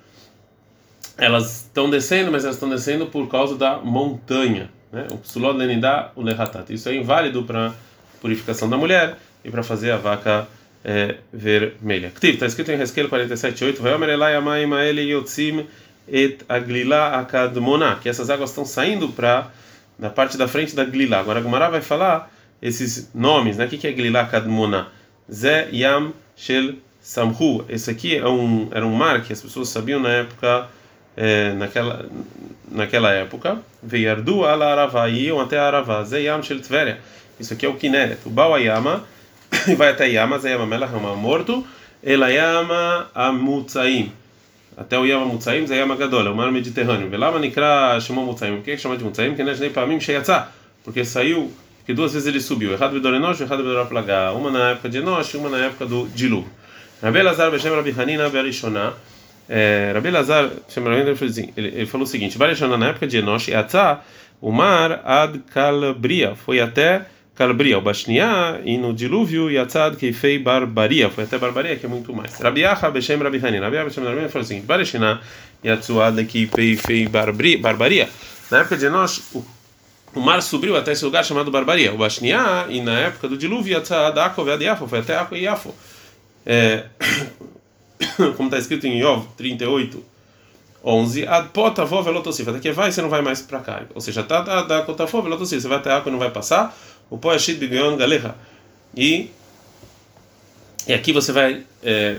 elas 1.19 1.63
estão 1.63 1.91
descendo, 1.91 2.31
mas 2.31 2.45
elas 2.45 2.55
estão 2.55 2.69
descendo 2.69 3.07
por 3.07 3.29
causa 3.29 3.57
da 3.57 3.79
montanha. 3.79 4.71
Né? 4.93 5.09
O 5.11 5.17
psulod 5.17 5.59
lenidá 5.59 6.13
o 6.15 6.23
lehatat. 6.23 6.73
Isso 6.73 6.89
é 6.89 6.95
inválido 6.95 7.43
para 7.43 7.73
purificação 8.21 8.69
da 8.69 8.77
mulher 8.77 9.17
e 9.45 9.51
para 9.51 9.65
fazer 9.65 9.91
a 9.91 9.97
vaca 9.97 10.47
é, 10.89 11.17
vermelha. 11.33 12.13
Está 12.23 12.47
escrito 12.47 12.71
em 12.71 12.77
Resquel 12.77 13.09
47:8, 13.09 13.81
Vayomer 13.81 14.11
elai 14.11 14.37
amayim 14.37 14.73
aeli 14.73 15.11
yotzim 15.11 15.67
et 16.07 16.45
aglila 16.49 17.19
akadmona, 17.19 17.97
que 17.97 18.09
essas 18.09 18.31
águas 18.31 18.51
estão 18.51 18.65
saindo 18.65 19.09
para 19.09 19.51
da 19.99 20.09
parte 20.09 20.39
da 20.39 20.47
frente 20.47 20.77
da 20.77 20.85
glila. 20.85 21.19
Agora 21.19 21.41
a 21.41 21.43
Gumara 21.43 21.69
vai 21.69 21.81
falar 21.81 22.31
esses 22.63 23.11
nomes, 23.13 23.57
né? 23.57 23.65
O 23.65 23.69
que 23.69 23.85
é 23.85 23.91
glila 23.91 24.21
akadmona? 24.21 24.87
Ze 25.29 25.69
yam 25.73 26.13
shel 26.37 26.75
samhu. 27.03 27.65
Esse 27.69 27.91
aqui 27.91 28.17
é 28.17 28.29
um 28.29 28.69
era 28.71 28.87
um 28.87 28.95
mar 28.95 29.23
que 29.23 29.33
as 29.33 29.43
pessoas 29.43 29.69
sabiam 29.71 29.99
na 29.99 30.11
época 30.11 30.69
é, 31.17 31.53
naquela 31.55 32.07
naquela 32.71 33.11
época, 33.11 33.59
Veiardu 33.83 34.45
ala 34.45 34.67
Aravá, 34.67 35.09
iam 35.09 35.41
até 35.41 35.59
Aravá, 35.59 36.05
Zeyam 36.05 36.43
Shel 36.43 36.61
Tveria. 36.61 37.01
Isso 37.41 37.53
aqui 37.53 37.67
é 37.67 37.69
o 37.69 37.75
Kineret. 37.75 38.21
O 38.27 38.31
Bauayama, 38.31 39.05
e 39.69 39.75
vai 39.77 39.91
até 39.91 40.09
Yama, 40.09 40.39
Zeyama 40.39 40.67
Melach 40.67 40.93
é 40.93 40.97
o 40.97 41.17
morto, 41.17 41.67
Elayama 42.03 43.09
Amutzaim. 43.15 44.13
Até 44.77 44.99
o 44.99 45.07
Yama 45.07 45.25
Mutzaim, 45.25 45.67
Zeyama 45.67 45.97
Gadol, 45.97 46.27
é 46.27 46.31
o 46.31 46.37
mar 46.37 46.53
Mediterrâneo. 46.53 47.09
Velama 47.09 47.39
Nikra 47.39 47.99
chamou 47.99 48.27
Mutzaim. 48.27 48.57
Por 48.57 48.65
que 48.65 48.77
chama 48.77 48.97
de 48.97 49.05
Mutzaim? 49.05 49.35
Porque 49.35 49.43
nem 49.43 49.71
Pamim 49.71 49.99
Sheyatza. 49.99 50.49
Porque 50.85 51.03
saiu, 51.03 51.51
porque 51.79 51.95
duas 51.95 52.13
vezes 52.13 52.29
ele 52.29 52.41
subiu. 52.41 52.73
Errado 52.73 52.93
Vidor 52.93 53.15
Enosh, 53.15 53.41
errado 53.41 53.63
Vidor 53.63 53.87
Plagá. 53.87 54.33
Uma 54.33 54.51
na 54.51 54.71
época 54.73 54.91
de 54.91 54.99
Enosh, 54.99 55.35
uma 55.35 55.49
na 55.49 55.65
época 55.65 55.87
do 55.87 56.07
Dilu. 56.09 56.47
Rabi 57.03 57.23
Lazar 57.23 57.51
Beshem 57.51 57.75
Rabi 57.75 57.95
Hanina 57.99 58.29
Berishonah. 58.29 58.93
É, 59.49 59.93
Rabi 59.95 60.11
Lazar, 60.11 60.51
assim, 60.69 61.53
ele, 61.57 61.87
falou 61.87 62.05
o 62.05 62.07
seguinte: 62.07 62.37
Barishana, 62.37 62.77
na 62.77 62.89
época 62.89 63.07
de 63.07 63.17
Enosh, 63.19 63.49
Yatzá, 63.49 64.01
o 64.43 64.53
mar 64.53 65.01
ad 65.05 65.39
Calbria, 65.55 66.35
foi 66.35 66.61
até 66.61 67.07
Calbria, 67.37 67.79
o 67.79 67.83
Bashniá, 67.83 68.61
e 68.65 68.79
no 68.79 68.95
dilúvio, 68.95 69.51
Yatzad, 69.51 69.95
fez 70.13 70.43
Barbaria, 70.43 71.11
foi 71.11 71.25
até 71.25 71.37
Barbaria, 71.37 71.77
que 71.77 71.85
é 71.85 71.89
muito 71.89 72.13
mais. 72.13 72.41
Rabi 72.41 72.65
Acha, 72.65 72.91
Beshem 72.91 73.19
Rabi 73.19 73.39
Hanin, 73.45 73.61
Rabi 73.61 73.77
Acha, 73.77 73.85
Beshem 73.85 74.05
Rabi 74.05 74.19
Hanin, 74.21 74.29
falou 74.31 74.47
seguinte: 74.47 74.67
Barishana, 74.67 75.21
Yatzuad, 75.63 76.25
que 76.25 76.47
fez 76.47 77.11
Barbaria. 77.61 78.09
Na 78.51 78.61
época 78.61 78.79
de 78.79 78.87
Enosh, 78.87 79.35
o, 79.35 79.45
o 80.15 80.21
mar 80.21 80.41
subiu 80.41 80.77
até 80.77 80.93
esse 80.93 81.05
lugar 81.05 81.25
chamado 81.27 81.51
Barbaria. 81.51 81.93
O 81.93 81.99
Bashniá, 81.99 82.67
e 82.71 82.81
na 82.81 82.99
época 83.01 83.29
do 83.29 83.37
dilúvio, 83.37 83.79
da 84.15 84.27
Akov 84.27 84.49
Yafo, 84.49 84.89
foi 84.89 85.01
até 85.01 85.19
Ako 85.19 85.37
e 85.37 85.43
Yafo. 85.43 85.75
É, 86.47 86.85
como 88.37 88.49
está 88.49 88.59
escrito 88.59 88.87
em 88.87 88.99
Yov 88.99 89.27
38, 89.37 90.03
11, 90.83 91.27
Ad 91.27 91.49
potavó 91.53 92.01
velotosif, 92.01 92.49
até 92.49 92.61
que 92.61 92.73
vai, 92.73 92.93
você 92.93 93.03
não 93.03 93.09
vai 93.09 93.21
mais 93.21 93.43
para 93.43 93.61
cá. 93.61 93.83
Ou 93.95 94.01
seja, 94.01 94.23
tá 94.23 94.41
da 94.63 94.83
kotafó 94.83 95.21
velotosif, 95.21 95.61
você 95.61 95.69
vai 95.69 95.79
até 95.79 95.93
Ako 95.93 96.09
e 96.09 96.13
não 96.13 96.19
vai 96.19 96.31
passar. 96.31 96.75
O 97.11 97.19
pó 97.19 97.33
é 97.33 97.39
shit 97.39 97.59
bigayon 97.59 97.97
galeha. 97.97 98.35
E, 98.97 99.31
e 100.87 100.93
aqui 100.93 101.13
você 101.13 101.33
vai 101.33 101.65
é, 101.83 102.19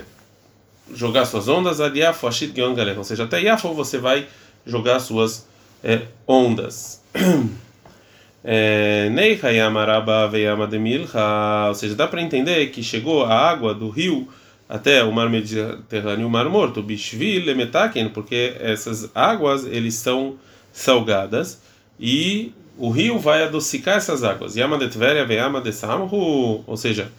jogar 0.93 1.25
suas 1.25 1.47
ondas, 1.47 1.81
Ad 1.81 1.97
Yafo 1.97 2.27
ashit 2.27 2.51
bigayon 2.53 2.73
galeha. 2.73 2.97
Ou 2.97 3.03
seja, 3.03 3.23
até 3.23 3.41
Yafo 3.41 3.73
você 3.73 3.97
vai 3.97 4.27
jogar 4.65 4.99
suas 4.99 5.47
é, 5.83 6.01
ondas. 6.27 7.01
É, 8.49 9.09
ou 11.67 11.75
seja, 11.75 11.95
dá 11.95 12.07
para 12.07 12.21
entender 12.21 12.67
que 12.67 12.81
chegou 12.81 13.25
a 13.25 13.35
água 13.35 13.73
do 13.73 13.89
rio 13.89 14.29
até 14.69 15.03
o 15.03 15.11
mar 15.11 15.29
Mediterrâneo, 15.29 16.27
o 16.27 16.29
mar 16.29 16.47
Morto, 16.47 16.81
Bishvil 16.81 17.45
Lemetaken, 17.45 18.07
porque 18.09 18.55
essas 18.61 19.09
águas 19.13 19.65
eles 19.65 19.95
são 19.95 20.37
salgadas 20.71 21.61
e 21.99 22.53
o 22.77 22.89
rio 22.89 23.19
vai 23.19 23.43
adocicar 23.43 23.97
essas 23.97 24.23
águas. 24.23 24.53
De 24.53 24.61
de 25.63 25.73
ou 26.65 26.77
seja, 26.77 27.11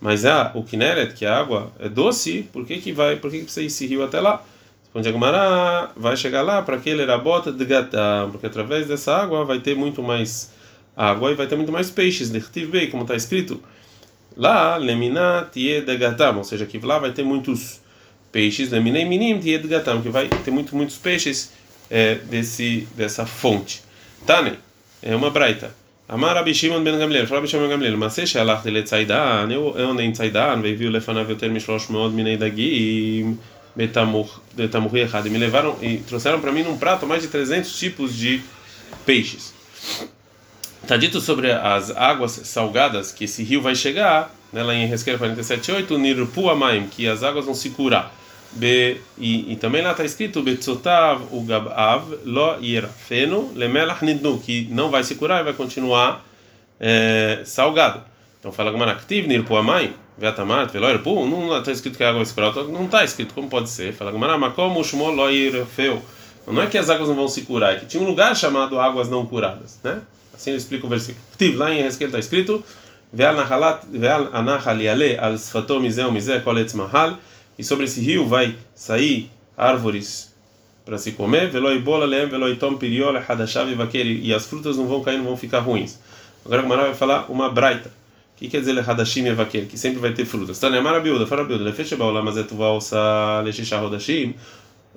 mas 0.00 0.24
a, 0.24 0.50
o 0.54 0.64
Kineret, 0.64 1.14
que 1.14 1.24
a 1.24 1.38
água 1.38 1.70
é 1.78 1.88
doce, 1.88 2.48
por 2.52 2.66
que 2.66 2.78
que 2.78 2.92
vai, 2.92 3.16
por 3.16 3.30
que 3.30 3.38
que 3.38 3.44
precisa 3.44 3.62
ir 3.62 3.66
esse 3.66 3.86
rio 3.86 4.02
até 4.02 4.20
lá? 4.20 4.42
Responde 4.84 5.08
Agmará, 5.08 5.90
vai 5.96 6.16
chegar 6.16 6.42
lá 6.42 6.60
para 6.60 6.76
aquele 6.76 7.02
era 7.02 7.16
bota 7.16 7.52
de 7.52 7.64
gata, 7.64 8.28
porque 8.30 8.46
através 8.46 8.86
dessa 8.86 9.14
água 9.14 9.44
vai 9.44 9.60
ter 9.60 9.74
muito 9.74 10.02
mais 10.02 10.50
água 10.96 11.30
e 11.30 11.34
vai 11.34 11.46
ter 11.46 11.56
muito 11.56 11.72
mais 11.72 11.90
peixes, 11.90 12.30
bem, 12.66 12.90
como 12.90 13.02
está 13.02 13.14
escrito. 13.14 13.62
Lá, 14.36 14.76
lemina 14.76 15.48
tiedegatam, 15.52 16.38
ou 16.38 16.44
seja, 16.44 16.66
que 16.66 16.78
lá 16.78 16.98
vai 16.98 17.12
ter 17.12 17.22
muitos 17.22 17.80
peixes, 18.30 18.70
leminei 18.70 19.04
minim 19.04 19.38
tiedegatam, 19.38 20.02
que 20.02 20.08
vai 20.08 20.28
ter 20.28 20.50
muito, 20.50 20.74
muitos 20.74 20.96
peixes 20.96 21.52
é, 21.90 22.16
desse, 22.16 22.88
dessa 22.96 23.24
fonte. 23.24 23.82
Tane, 24.26 24.58
é 25.02 25.14
uma 25.14 25.30
braita. 25.30 25.74
Amar 26.08 26.34
Rabi 26.34 26.54
Shimon 26.54 26.82
ben 26.82 26.98
Gamliel, 26.98 27.26
Rabi 27.26 27.48
Shimon 27.48 27.62
ben 27.62 27.70
Gamliel, 27.70 27.96
mas 27.96 28.12
se 28.12 28.26
shalach 28.26 28.62
de 28.62 28.82
tzaidan, 28.82 29.50
eu 29.50 29.74
andei 29.78 30.06
em 30.06 30.12
tzaidan, 30.12 30.60
veio 30.60 30.90
lefanav 30.90 31.28
yoter 31.30 31.50
mishlosh 31.50 31.88
meod 31.88 32.12
minei 32.12 32.36
dagim, 32.36 33.38
betamur 33.74 34.96
errado, 34.96 35.30
me 35.30 35.38
levaram 35.38 35.76
e 35.80 35.98
trouxeram 35.98 36.40
para 36.40 36.52
mim 36.52 36.62
num 36.62 36.76
prato 36.76 37.06
mais 37.06 37.22
de 37.22 37.28
300 37.28 37.78
tipos 37.78 38.14
de 38.14 38.42
peixes. 39.06 39.54
Está 40.82 40.96
dito 40.96 41.20
sobre 41.20 41.50
as 41.50 41.90
águas 41.90 42.32
salgadas 42.44 43.12
que 43.12 43.24
esse 43.24 43.42
rio 43.42 43.62
vai 43.62 43.74
chegar, 43.74 44.34
né, 44.52 44.62
lá 44.62 44.74
em 44.74 44.86
Resqueira 44.86 45.18
47:8, 45.18 45.96
Nirpu 45.96 46.50
Amaim, 46.50 46.88
que 46.88 47.08
as 47.08 47.22
águas 47.22 47.46
vão 47.46 47.54
se 47.54 47.70
curar. 47.70 48.12
Be, 48.54 49.00
e, 49.18 49.52
e 49.52 49.56
também 49.56 49.82
lá 49.82 49.92
está 49.92 50.04
escrito 50.04 50.42
Betzotav 50.42 51.22
Ugabav 51.32 52.04
Lo 52.24 52.58
Yerafenu 52.60 53.50
Lemelach 53.54 54.04
Nidnu, 54.04 54.38
que 54.38 54.68
não 54.70 54.90
vai 54.90 55.02
se 55.04 55.14
curar 55.14 55.40
e 55.40 55.44
vai 55.44 55.52
continuar 55.54 56.24
é, 56.78 57.42
salgado. 57.44 58.02
Então 58.38 58.52
fala 58.52 58.70
Gmaraktiv 58.70 59.26
Nirpu 59.26 59.56
Amaim, 59.56 59.94
Vetamat 60.18 60.70
Velo 60.70 60.88
Yerpu, 60.88 61.26
não 61.26 61.58
está 61.58 61.72
escrito 61.72 61.96
que 61.96 62.04
a 62.04 62.08
água 62.08 62.18
vai 62.18 62.26
se 62.26 62.34
curar, 62.34 62.54
não 62.64 62.84
está 62.84 63.04
escrito, 63.04 63.32
como 63.32 63.48
pode 63.48 63.70
ser? 63.70 63.94
Fala 63.94 64.10
Gmaramakom 64.12 64.78
Ushmo 64.78 65.10
Lo 65.10 65.30
Yerafeu. 65.30 66.02
Não 66.46 66.60
é 66.60 66.66
que 66.66 66.76
as 66.76 66.90
águas 66.90 67.08
não 67.08 67.14
vão 67.14 67.28
se 67.28 67.42
curar, 67.42 67.74
é 67.74 67.78
que 67.78 67.86
tinha 67.86 68.02
um 68.02 68.06
lugar 68.06 68.36
chamado 68.36 68.78
águas 68.78 69.08
não 69.08 69.24
curadas, 69.24 69.78
né? 69.82 70.02
Assim 70.34 70.50
ele 70.50 70.58
explica 70.58 70.86
o 70.86 70.88
versículo. 70.88 71.24
Tiv, 71.38 71.56
lá 71.56 71.72
em 71.72 71.80
Ezequiel 71.86 72.08
está 72.08 72.18
escrito: 72.18 72.64
Veal 73.12 73.36
anachal 74.32 74.80
yale 74.80 75.18
al 75.18 75.38
sfato 75.38 75.78
mizeh 75.78 76.10
mizeh 76.10 76.40
koletz 76.40 76.74
mahal. 76.74 77.18
E 77.58 77.64
sobre 77.64 77.84
esse 77.84 78.00
rio 78.00 78.26
vai 78.26 78.56
sair 78.74 79.30
árvores 79.56 80.32
para 80.84 80.98
se 80.98 81.12
comer. 81.12 81.50
Veloi 81.50 81.78
bola 81.78 82.06
leem, 82.06 82.28
veloi 82.28 82.56
tom 82.56 82.76
piriol, 82.76 83.16
hadashav 83.16 83.72
vaqueri. 83.74 84.20
E 84.22 84.34
as 84.34 84.46
frutas 84.46 84.76
não 84.76 84.86
vão 84.86 85.02
cair, 85.02 85.18
não 85.18 85.24
vão 85.24 85.36
ficar 85.36 85.60
ruins. 85.60 85.98
Agora 86.44 86.62
o 86.62 86.68
Mará 86.68 86.82
vai 86.84 86.94
falar 86.94 87.30
uma 87.30 87.48
braita. 87.48 87.90
O 88.34 88.38
que 88.42 88.48
quer 88.48 88.60
dizer 88.60 88.78
hadashim 88.78 89.26
e 89.26 89.32
vaqueri? 89.32 89.66
Que 89.66 89.78
sempre 89.78 90.00
vai 90.00 90.12
ter 90.12 90.24
frutas. 90.24 90.58
Tá, 90.58 90.68
né? 90.68 90.80
Marabiuda, 90.80 91.26
fala 91.26 91.44
biuda. 91.44 91.62
Lefeche 91.62 91.94
baolam 91.94 92.26
azetuval 92.26 92.80
sa 92.80 93.40
leshisha 93.44 93.78
rodashim. 93.78 94.34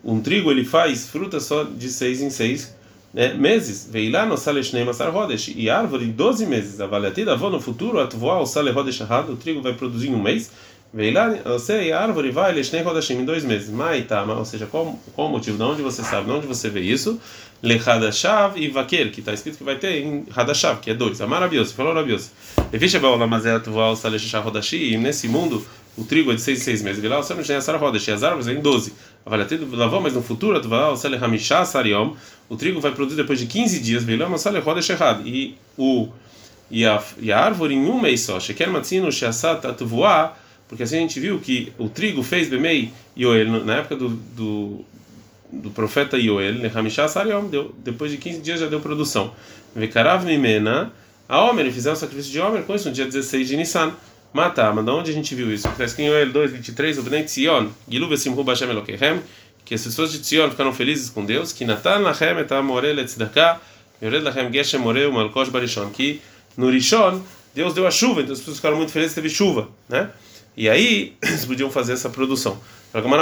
Um 0.03 0.21
trigo 0.21 0.51
ele 0.51 0.63
faz 0.63 1.07
frutas 1.07 1.43
só 1.43 1.63
de 1.63 1.89
seis 1.89 2.21
em 2.21 2.29
seis 2.29 2.75
né, 3.13 3.33
meses. 3.33 3.87
Veilá 3.91 4.25
no 4.25 4.37
sale 4.37 4.63
shnei 4.63 4.83
masar 4.83 5.11
rodesh. 5.11 5.53
E 5.55 5.69
árvore 5.69 6.05
12 6.05 6.45
meses. 6.47 6.81
Avaliatida 6.81 7.33
avó 7.33 7.49
no 7.49 7.59
futuro, 7.59 7.99
atvoa 7.99 8.39
o 8.39 8.45
sale 8.45 8.71
rodesh. 8.71 9.01
O 9.01 9.35
trigo 9.35 9.61
vai 9.61 9.73
produzir 9.73 10.09
em 10.09 10.15
um 10.15 10.21
mês. 10.21 10.51
Veilá, 10.95 11.27
você 11.43 11.91
a 11.91 12.01
árvore 12.01 12.31
vai 12.31 12.53
leshnei 12.53 12.81
rodeshim 12.81 13.15
em 13.15 13.25
dois 13.25 13.43
meses. 13.43 13.69
Maitama, 13.69 14.35
ou 14.35 14.45
seja, 14.45 14.65
qual, 14.65 14.97
qual 15.13 15.27
o 15.27 15.31
motivo? 15.31 15.57
De 15.57 15.63
onde 15.63 15.81
você 15.81 16.01
sabe? 16.01 16.27
De 16.27 16.31
onde 16.31 16.47
você 16.47 16.69
vê 16.69 16.79
isso? 16.79 17.19
Lechadashav 17.61 18.57
e 18.57 18.69
vaquer, 18.69 19.11
que 19.11 19.19
está 19.19 19.33
escrito 19.33 19.57
que 19.57 19.63
vai 19.65 19.75
ter 19.75 20.01
em 20.01 20.25
Hadashav, 20.33 20.79
que 20.79 20.89
é 20.89 20.93
dois. 20.93 21.19
Amar 21.19 21.41
Rabiose, 21.41 21.73
falou 21.73 21.93
Rabiose. 21.93 22.31
Levisha 22.71 22.97
baola 22.97 23.27
mazé 23.27 23.51
atvoa 23.51 23.89
o 23.89 23.95
sale 23.97 24.17
rodesh. 24.41 24.71
E 24.71 24.95
nesse 24.95 25.27
mundo 25.27 25.67
o 25.97 26.05
trigo 26.05 26.31
é 26.31 26.35
de 26.35 26.41
seis 26.41 26.61
em 26.61 26.63
seis 26.63 26.81
meses. 26.81 27.01
Vilá, 27.01 27.17
você 27.17 27.33
não 27.33 27.43
tem 27.43 27.57
essa 27.57 27.75
roda, 27.75 27.97
as 27.97 28.23
árvores 28.23 28.47
em 28.47 28.61
doze. 28.61 28.93
Lavou, 29.73 29.99
mas 29.99 30.13
no 30.13 30.21
futuro, 30.21 30.57
o 32.47 32.55
trigo 32.55 32.79
vai 32.79 32.91
produzir 32.93 33.17
depois 33.17 33.37
de 33.37 33.47
15 33.47 33.79
dias. 33.81 34.03
Vilá, 34.05 34.29
mas 34.29 34.39
sale 34.39 34.59
roda 34.59 34.79
errado. 34.89 35.27
E 35.27 35.57
o 35.77 36.07
e 36.71 36.85
a, 36.85 37.03
e 37.19 37.31
a 37.31 37.39
árvore 37.39 37.75
em 37.75 37.85
um 37.85 37.99
mês 37.99 38.21
só. 38.21 38.39
Sheker 38.39 38.69
matzino 38.69 39.11
sheasat 39.11 39.65
atvoa, 39.67 40.33
porque 40.67 40.83
assim 40.83 40.97
a 40.97 41.01
gente 41.01 41.19
viu 41.19 41.39
que 41.39 41.71
o 41.77 41.89
trigo 41.89 42.23
fez 42.23 42.49
bemei 42.49 42.91
Yoel 43.17 43.63
na 43.63 43.77
época 43.77 43.95
do, 43.95 44.09
do 44.09 44.85
do 45.51 45.69
profeta 45.69 46.17
Yoel, 46.17 46.55
Sariom, 47.07 47.47
deu, 47.47 47.73
depois 47.83 48.11
de 48.11 48.17
15 48.17 48.41
dias 48.41 48.59
já 48.59 48.67
deu 48.67 48.79
produção. 48.79 49.33
Vekarav 49.75 50.25
Mimena, 50.25 50.91
a 51.27 51.41
Homer, 51.41 51.71
fizeram 51.71 51.95
o 51.95 51.99
sacrifício 51.99 52.31
de 52.31 52.39
Homer 52.39 52.63
com 52.63 52.75
isso 52.75 52.87
no 52.87 52.93
dia 52.93 53.05
16 53.05 53.47
de 53.47 53.57
Nissan. 53.57 53.93
Mata, 54.33 54.71
mas 54.73 54.83
de 54.83 54.91
onde 54.91 55.11
a 55.11 55.13
gente 55.13 55.33
viu 55.33 55.53
isso? 55.53 55.67
Está 55.67 55.85
escrito 55.85 56.07
em 56.07 56.11
Joel 56.11 56.31
2, 56.31 56.51
23, 56.51 56.97
o 56.97 57.03
Bnei 57.03 57.23
Tzion, 57.23 57.69
Gilu 57.87 58.09
Besimhu 58.09 58.43
Bashem 58.43 58.69
Elokehem, 58.69 59.21
que 59.63 59.73
as 59.73 59.83
pessoas 59.83 60.11
de 60.11 60.19
Tzion 60.19 60.49
ficaram 60.49 60.73
felizes 60.73 61.09
com 61.09 61.23
Deus, 61.23 61.53
que 61.53 61.63
Natan 61.63 61.99
Lachem 61.99 62.37
et 62.39 62.51
Amore 62.51 62.91
Letzdaka, 62.91 63.61
Yored 64.01 64.25
Lachem 64.25 64.51
Geshem 64.51 64.79
More 64.79 65.07
Malkosh 65.09 65.49
Barishon, 65.49 65.89
que 65.89 66.21
no 66.57 66.69
Rishon 66.69 67.21
Deus 67.53 67.73
deu 67.73 67.87
a 67.87 67.91
chuva, 67.91 68.21
então 68.21 68.33
as 68.33 68.39
pessoas 68.39 68.57
ficaram 68.57 68.75
muito 68.75 68.91
felizes, 68.91 69.15
teve 69.15 69.29
chuva, 69.29 69.69
né? 69.87 70.09
E 70.57 70.69
aí 70.69 71.13
eles 71.21 71.45
podiam 71.45 71.69
fazer 71.69 71.93
essa 71.93 72.09
produção. 72.09 72.59
Como 72.91 73.13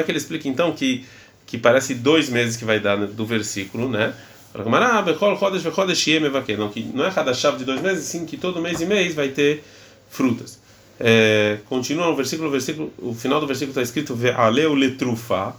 é 0.00 0.02
que 0.02 0.10
ele 0.10 0.18
explica 0.18 0.48
então 0.48 0.72
que 0.72 1.04
que 1.46 1.58
parece 1.58 1.94
dois 1.94 2.28
meses 2.28 2.56
que 2.56 2.64
vai 2.64 2.80
dar 2.80 2.96
do 2.96 3.26
versículo, 3.26 3.88
né? 3.88 4.14
Não, 4.54 6.68
que 6.68 6.82
não 6.94 7.04
é 7.04 7.10
cada 7.10 7.34
chave 7.34 7.58
de 7.58 7.64
dois 7.64 7.80
meses, 7.80 8.04
sim 8.04 8.24
que 8.24 8.36
todo 8.36 8.60
mês 8.60 8.80
e 8.80 8.86
mês 8.86 9.14
vai 9.14 9.28
ter 9.28 9.64
frutas. 10.10 10.60
É, 10.98 11.58
continua 11.68 12.06
no 12.06 12.14
versículo, 12.14 12.50
versículo, 12.50 12.92
o 12.98 13.14
final 13.14 13.40
do 13.40 13.46
versículo 13.46 13.70
está 13.70 13.82
escrito 13.82 14.14
Ve'aleu 14.14 14.74
letrufa. 14.74 15.54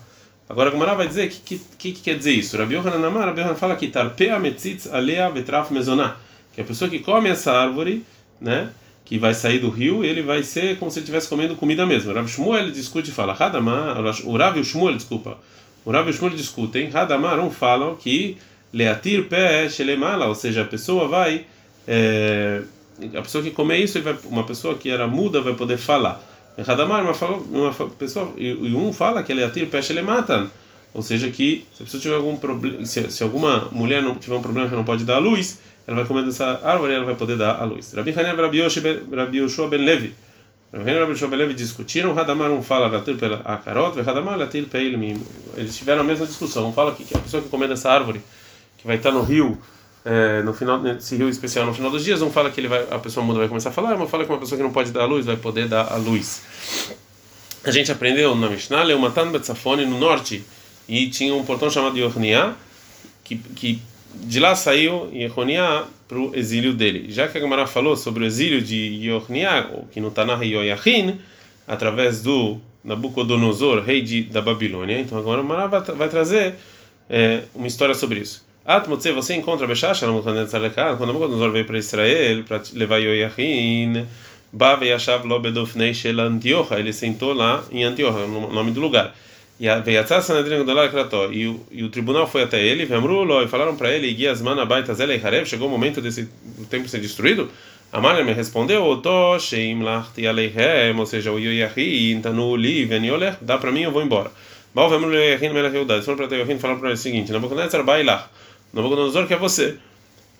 Agora 0.48 0.70
a 0.70 0.94
vai 0.94 1.08
dizer 1.08 1.27
o 1.27 1.30
que, 1.30 1.62
que, 1.77 1.92
que, 1.92 2.01
quer 2.01 2.18
dizer 2.18 2.32
isso. 2.32 2.58
Rabi 2.58 2.75
Yohanan 2.75 3.06
Amar, 3.06 3.25
Rabi 3.25 3.42
Yohanan 3.42 3.56
fala 3.56 3.75
que 3.75 3.88
tarpea 3.88 4.39
metzitz 4.39 4.88
alea 4.88 5.30
vetraf 5.30 5.72
mezoná. 5.72 6.18
Que 6.54 6.62
a 6.62 6.63
pessoa 6.63 6.89
que 6.89 7.00
come 7.00 7.30
essa 7.30 7.51
árvore, 7.51 8.06
né, 8.39 8.70
que 9.05 9.17
vai 9.19 9.33
sair 9.33 9.59
do 9.59 9.69
rio, 9.69 10.03
ele 10.03 10.24
vai 10.24 10.43
ser 10.43 10.77
como 10.77 10.91
se 10.91 10.97
ele 11.00 11.03
estivesse 11.03 11.29
comendo 11.29 11.55
comida 11.55 11.85
mesmo. 11.85 12.12
Rabi 12.12 12.27
Shmuel 12.27 12.71
discute 12.71 13.12
e 13.12 13.13
fala, 13.13 13.33
Hadamar, 13.33 13.97
o 14.25 14.35
Rabi 14.35 14.63
Shmuel, 14.63 14.95
desculpa, 14.95 15.38
o 15.85 15.91
Rabi 15.91 16.12
Shmuel 16.12 16.35
discutem, 16.35 16.89
Hadamar, 16.91 17.39
um 17.39 17.51
falam 17.51 17.95
que 17.95 18.38
leatir 18.74 19.29
pé 19.29 19.69
shelemala, 19.69 20.25
ou 20.25 20.35
seja, 20.35 20.63
a 20.63 20.65
pessoa 20.65 21.07
vai 21.07 21.45
é, 21.88 22.63
a 23.15 23.21
pessoa 23.21 23.43
que 23.43 23.51
comer 23.51 23.77
isso, 23.77 24.01
vai, 24.01 24.17
uma 24.25 24.43
pessoa 24.43 24.75
que 24.75 24.89
era 24.89 25.07
muda 25.07 25.41
vai 25.41 25.53
poder 25.53 25.77
falar. 25.77 26.21
Radamar, 26.65 27.03
uma, 27.03 27.35
uma 27.51 27.74
pessoa 27.89 28.33
e 28.38 28.74
um 28.74 28.93
fala 28.93 29.21
que 29.21 29.33
leatir 29.33 29.67
pé 29.67 29.81
shelematan, 29.81 30.50
ou 30.93 31.01
seja, 31.01 31.29
que 31.29 31.65
se 31.74 31.83
a 31.83 31.85
pessoa 31.85 32.01
tiver 32.01 32.15
algum 32.15 32.38
problema, 32.38 32.85
se, 32.85 33.12
se, 33.12 33.24
alguma 33.24 33.67
mulher 33.71 34.01
não 34.01 34.15
tiver 34.15 34.35
um 34.35 34.41
problema 34.41 34.69
que 34.69 34.75
não 34.75 34.85
pode 34.85 35.03
dar 35.03 35.17
luz, 35.17 35.59
ela 35.88 35.98
vai 35.98 36.06
comer 36.06 36.24
dessa 36.24 36.60
árvore 36.63 36.94
e 36.94 36.96
ela 36.96 37.06
vai 37.06 37.15
poder 37.15 37.38
dar 37.38 37.62
a 37.62 37.63
luz. 37.63 37.94
Rabi 37.94 38.12
Hanev 38.12 38.39
Rabi 39.15 39.38
Yoshua 39.38 39.68
ben 39.68 39.86
Levi 39.86 40.15
Rabi 40.74 40.89
Hanev 40.89 41.01
Rabi 41.01 41.12
Yoshua 41.12 41.27
ben 41.27 41.38
Levi 41.38 41.54
discutiram, 41.54 42.13
Radamar 42.13 42.51
um 42.51 42.62
fala 42.62 42.88
leatir 42.88 43.18
pela 43.18 43.38
akarot, 43.46 44.01
Radamar 44.01 44.38
leatir 44.38 44.65
pé 44.65 44.82
Eles 44.82 45.77
tiveram 45.77 46.01
a 46.01 46.04
mesma 46.04 46.25
discussão. 46.25 46.70
Um 46.70 46.74
fala 46.74 46.94
que 46.94 47.06
a 47.15 47.20
pessoa 47.20 47.42
que 47.42 47.50
comer 47.50 47.68
dessa 47.68 47.89
árvore 47.92 48.22
que 48.77 48.88
vai 48.88 48.98
estar 48.98 49.12
no 49.12 49.22
rio, 49.22 49.58
é, 50.04 50.42
no 50.42 50.54
final 50.54 50.82
nesse 50.82 51.15
rio 51.15 51.30
especial 51.30 51.65
no 51.65 51.74
final 51.74 51.92
dos 51.92 52.04
dias, 52.04 52.22
um 52.22 52.32
fala 52.32 52.50
que 52.50 52.60
ele 52.60 52.68
vai, 52.68 52.86
a 52.89 53.00
pessoa 53.00 53.25
muda 53.25 53.39
vai 53.39 53.48
começar 53.48 53.70
a 53.70 53.74
falar, 53.74 53.96
uma 53.96 54.08
fala 54.08 54.25
que 54.25 54.32
uma 54.32 54.39
pessoa 54.39 54.58
que 54.58 54.63
não 54.63 54.72
pode 54.72 54.92
dar 54.92 55.04
a 55.04 55.06
luz 55.06 55.25
vai 55.25 55.38
poder 55.38 55.68
dar 55.68 55.92
a 55.92 55.98
luz. 55.98 56.42
A 57.63 57.72
gente 57.72 57.92
aprendeu 57.92 58.36
na 58.36 58.48
Mishnah, 58.48 58.84
Leumatan 58.84 59.32
Betzafone, 59.32 59.86
no 59.86 60.00
norte, 60.00 60.44
e 60.88 61.10
tinha 61.10 61.34
um 61.34 61.44
portão 61.44 61.70
chamado 61.70 61.98
Yornia, 61.98 62.54
que, 63.24 63.38
que 63.38 63.82
de 64.24 64.39
lá 64.39 64.55
saiu 64.55 65.10
Yehonia 65.13 65.84
para 66.07 66.17
o 66.17 66.36
exílio 66.36 66.74
dele. 66.74 67.12
Já 67.12 67.27
que 67.27 67.38
a 67.38 67.41
Gemara 67.41 67.67
falou 67.67 67.95
sobre 67.95 68.24
o 68.24 68.27
exílio 68.27 68.62
de 68.62 68.75
Yehonia, 68.75 69.69
que 69.91 70.00
no 70.00 70.12
Tanah 70.12 70.43
Yoyachin, 70.43 71.19
através 71.67 72.22
do 72.22 72.60
Nabucodonosor, 72.84 73.81
rei 73.81 74.01
de, 74.01 74.24
da 74.24 74.41
Babilônia, 74.41 75.00
então 75.00 75.17
agora 75.17 75.39
a 75.39 75.43
Gemara 75.43 75.67
vai, 75.67 76.10
trazer 76.10 76.55
é, 77.10 77.43
uma 77.53 77.67
história 77.67 77.95
sobre 77.95 78.19
isso. 78.19 78.45
Atmotze, 78.63 79.12
você 79.12 79.36
encontra 79.36 79.67
Bechasha, 79.67 80.07
quando 80.07 81.07
Nabucodonosor 81.07 81.51
veio 81.51 81.65
para 81.65 81.77
Israel 81.77 82.43
para 82.43 82.62
levar 82.74 82.98
Yoyachin, 82.98 84.05
Bava 84.51 84.86
Yashav 84.86 85.27
Lobedofnei 85.27 85.93
Shel 85.93 86.19
Antiocha, 86.19 86.79
ele 86.79 86.93
sentou 86.93 87.34
lá 87.34 87.63
em 87.72 87.84
Antiocha, 87.84 88.25
no 88.25 88.51
nome 88.53 88.72
do 88.72 88.79
lugar. 88.79 89.13
E 89.57 89.69
a 89.69 90.21
Sanedrin 90.21 90.65
e 91.31 91.47
o 91.47 91.65
e 91.71 91.83
o 91.83 91.89
tribunal 91.89 92.27
foi 92.27 92.43
até 92.43 92.62
ele, 92.62 92.83
e 92.83 93.47
falaram 93.47 93.75
para 93.77 93.89
ele, 93.89 94.13
Guiasman 94.13 94.59
Abaitazela 94.59 95.15
e 95.15 95.25
Harev, 95.25 95.45
chegou 95.45 95.69
o 95.69 95.71
momento 95.71 96.01
desse 96.01 96.29
tempo 96.69 96.89
ser 96.89 97.00
destruído. 97.00 97.50
Amar 97.91 98.21
me 98.25 98.33
respondeu, 98.33 98.83
Oto 98.83 99.39
Sheim 99.39 99.81
Lachti 99.81 100.27
Aleihem, 100.27 101.00
ou 101.00 101.05
seja, 101.05 101.31
o 101.31 101.39
Yoyahi, 101.39 102.19
Tanu 102.21 102.57
Li, 102.57 102.83
Venioler, 102.83 103.38
dá 103.41 103.57
para 103.57 103.71
mim, 103.71 103.83
eu 103.83 103.91
vou 103.91 104.03
embora. 104.03 104.29
Mal 104.74 104.89
Vemru 104.89 105.13
Yoyahi, 105.13 105.50
Melech 105.50 105.74
Yehudá, 105.74 105.93
eles 105.93 106.05
foram 106.05 106.17
para 106.17 106.35
Yoyahi 106.35 106.51
e 106.51 106.59
falaram 106.59 106.79
para 106.81 106.89
ele 106.89 106.95
o 106.95 107.01
seguinte, 107.01 107.31
Nabucodonosor, 107.31 107.83
Bailach, 107.85 108.25
Nabucodonosor 108.74 109.25
quer 109.25 109.38
você. 109.38 109.77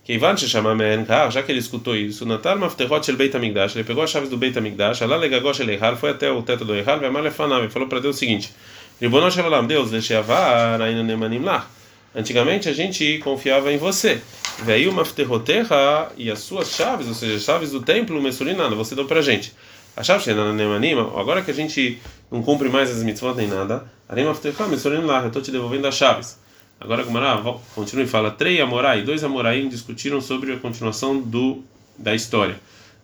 Keivan 0.03 0.36
Sheshama 0.36 0.75
Menkar, 0.75 1.31
já 1.31 1.41
que 1.41 1.51
ele 1.51 1.60
escutou 1.60 1.95
isso, 1.95 2.25
Natal 2.25 2.60
Mafterot 2.60 3.05
Shel 3.05 3.15
Beit 3.15 3.36
HaMikdash, 3.36 3.75
ele 3.75 3.86
pegou 3.86 4.03
as 4.03 4.10
chaves 4.12 4.29
do 4.29 4.36
Beit 4.36 4.57
HaMikdash, 4.57 5.01
Alá 5.01 5.15
Legagosh 5.15 5.62
Eleihal, 5.62 5.95
foi 5.95 6.10
até 6.10 6.29
o 6.29 6.43
teto 6.43 6.65
do 6.65 6.75
Eihal, 6.75 7.00
Vemar 7.00 7.24
Lefanav, 7.24 7.65
e 7.65 7.69
falou 7.69 7.88
para 7.88 8.00
Deus 8.01 8.17
o 8.17 8.19
seguinte, 8.19 8.51
Ribono 9.00 9.30
Shalom, 9.30 9.68
Deus, 9.68 9.92
Lecheavar, 9.92 10.82
Aina 10.82 11.04
Nemanim 11.04 11.40
lá. 11.40 11.68
Antigamente 12.16 12.70
a 12.70 12.74
gente 12.74 13.20
confiava 13.20 13.70
em 13.70 13.78
você. 13.78 14.22
Veio 14.64 14.90
uma 14.90 15.04
fterroterra 15.04 16.14
e 16.16 16.32
as 16.32 16.40
suas 16.40 16.70
chaves, 16.70 17.06
ou 17.06 17.14
seja, 17.14 17.36
as 17.36 17.44
chaves 17.44 17.72
do 17.72 17.82
templo, 17.82 18.22
Messurinana, 18.22 18.74
você 18.74 18.96
deu 18.96 19.04
pra 19.04 19.22
gente. 19.22 19.54
A 19.98 20.02
chave 20.02 20.34
Nemanim, 20.34 20.94
agora 20.94 21.42
que 21.42 21.52
a 21.52 21.54
gente 21.54 22.02
não 22.32 22.42
cumpre 22.42 22.70
mais 22.70 22.90
as 22.90 23.04
mitzvot 23.04 23.36
nem 23.36 23.48
nada, 23.48 23.84
Arema 24.08 24.34
Fterroterra, 24.34 24.70
Messurinana 24.70 25.24
eu 25.24 25.28
estou 25.28 25.42
te 25.42 25.52
devolvendo 25.52 25.88
as 25.88 25.96
chaves. 25.96 26.40
Agora 26.80 27.04
Gumara 27.04 27.42
continua 27.74 28.06
e 28.06 28.08
fala: 28.08 28.32
Três 28.32 28.62
Amorai, 28.62 29.02
dois 29.02 29.25
Amorai 29.25 29.68
discutiram 29.68 30.22
sobre 30.22 30.54
a 30.54 30.58
continuação 30.58 31.20
do, 31.20 31.62
da 31.98 32.16
história. 32.16 32.58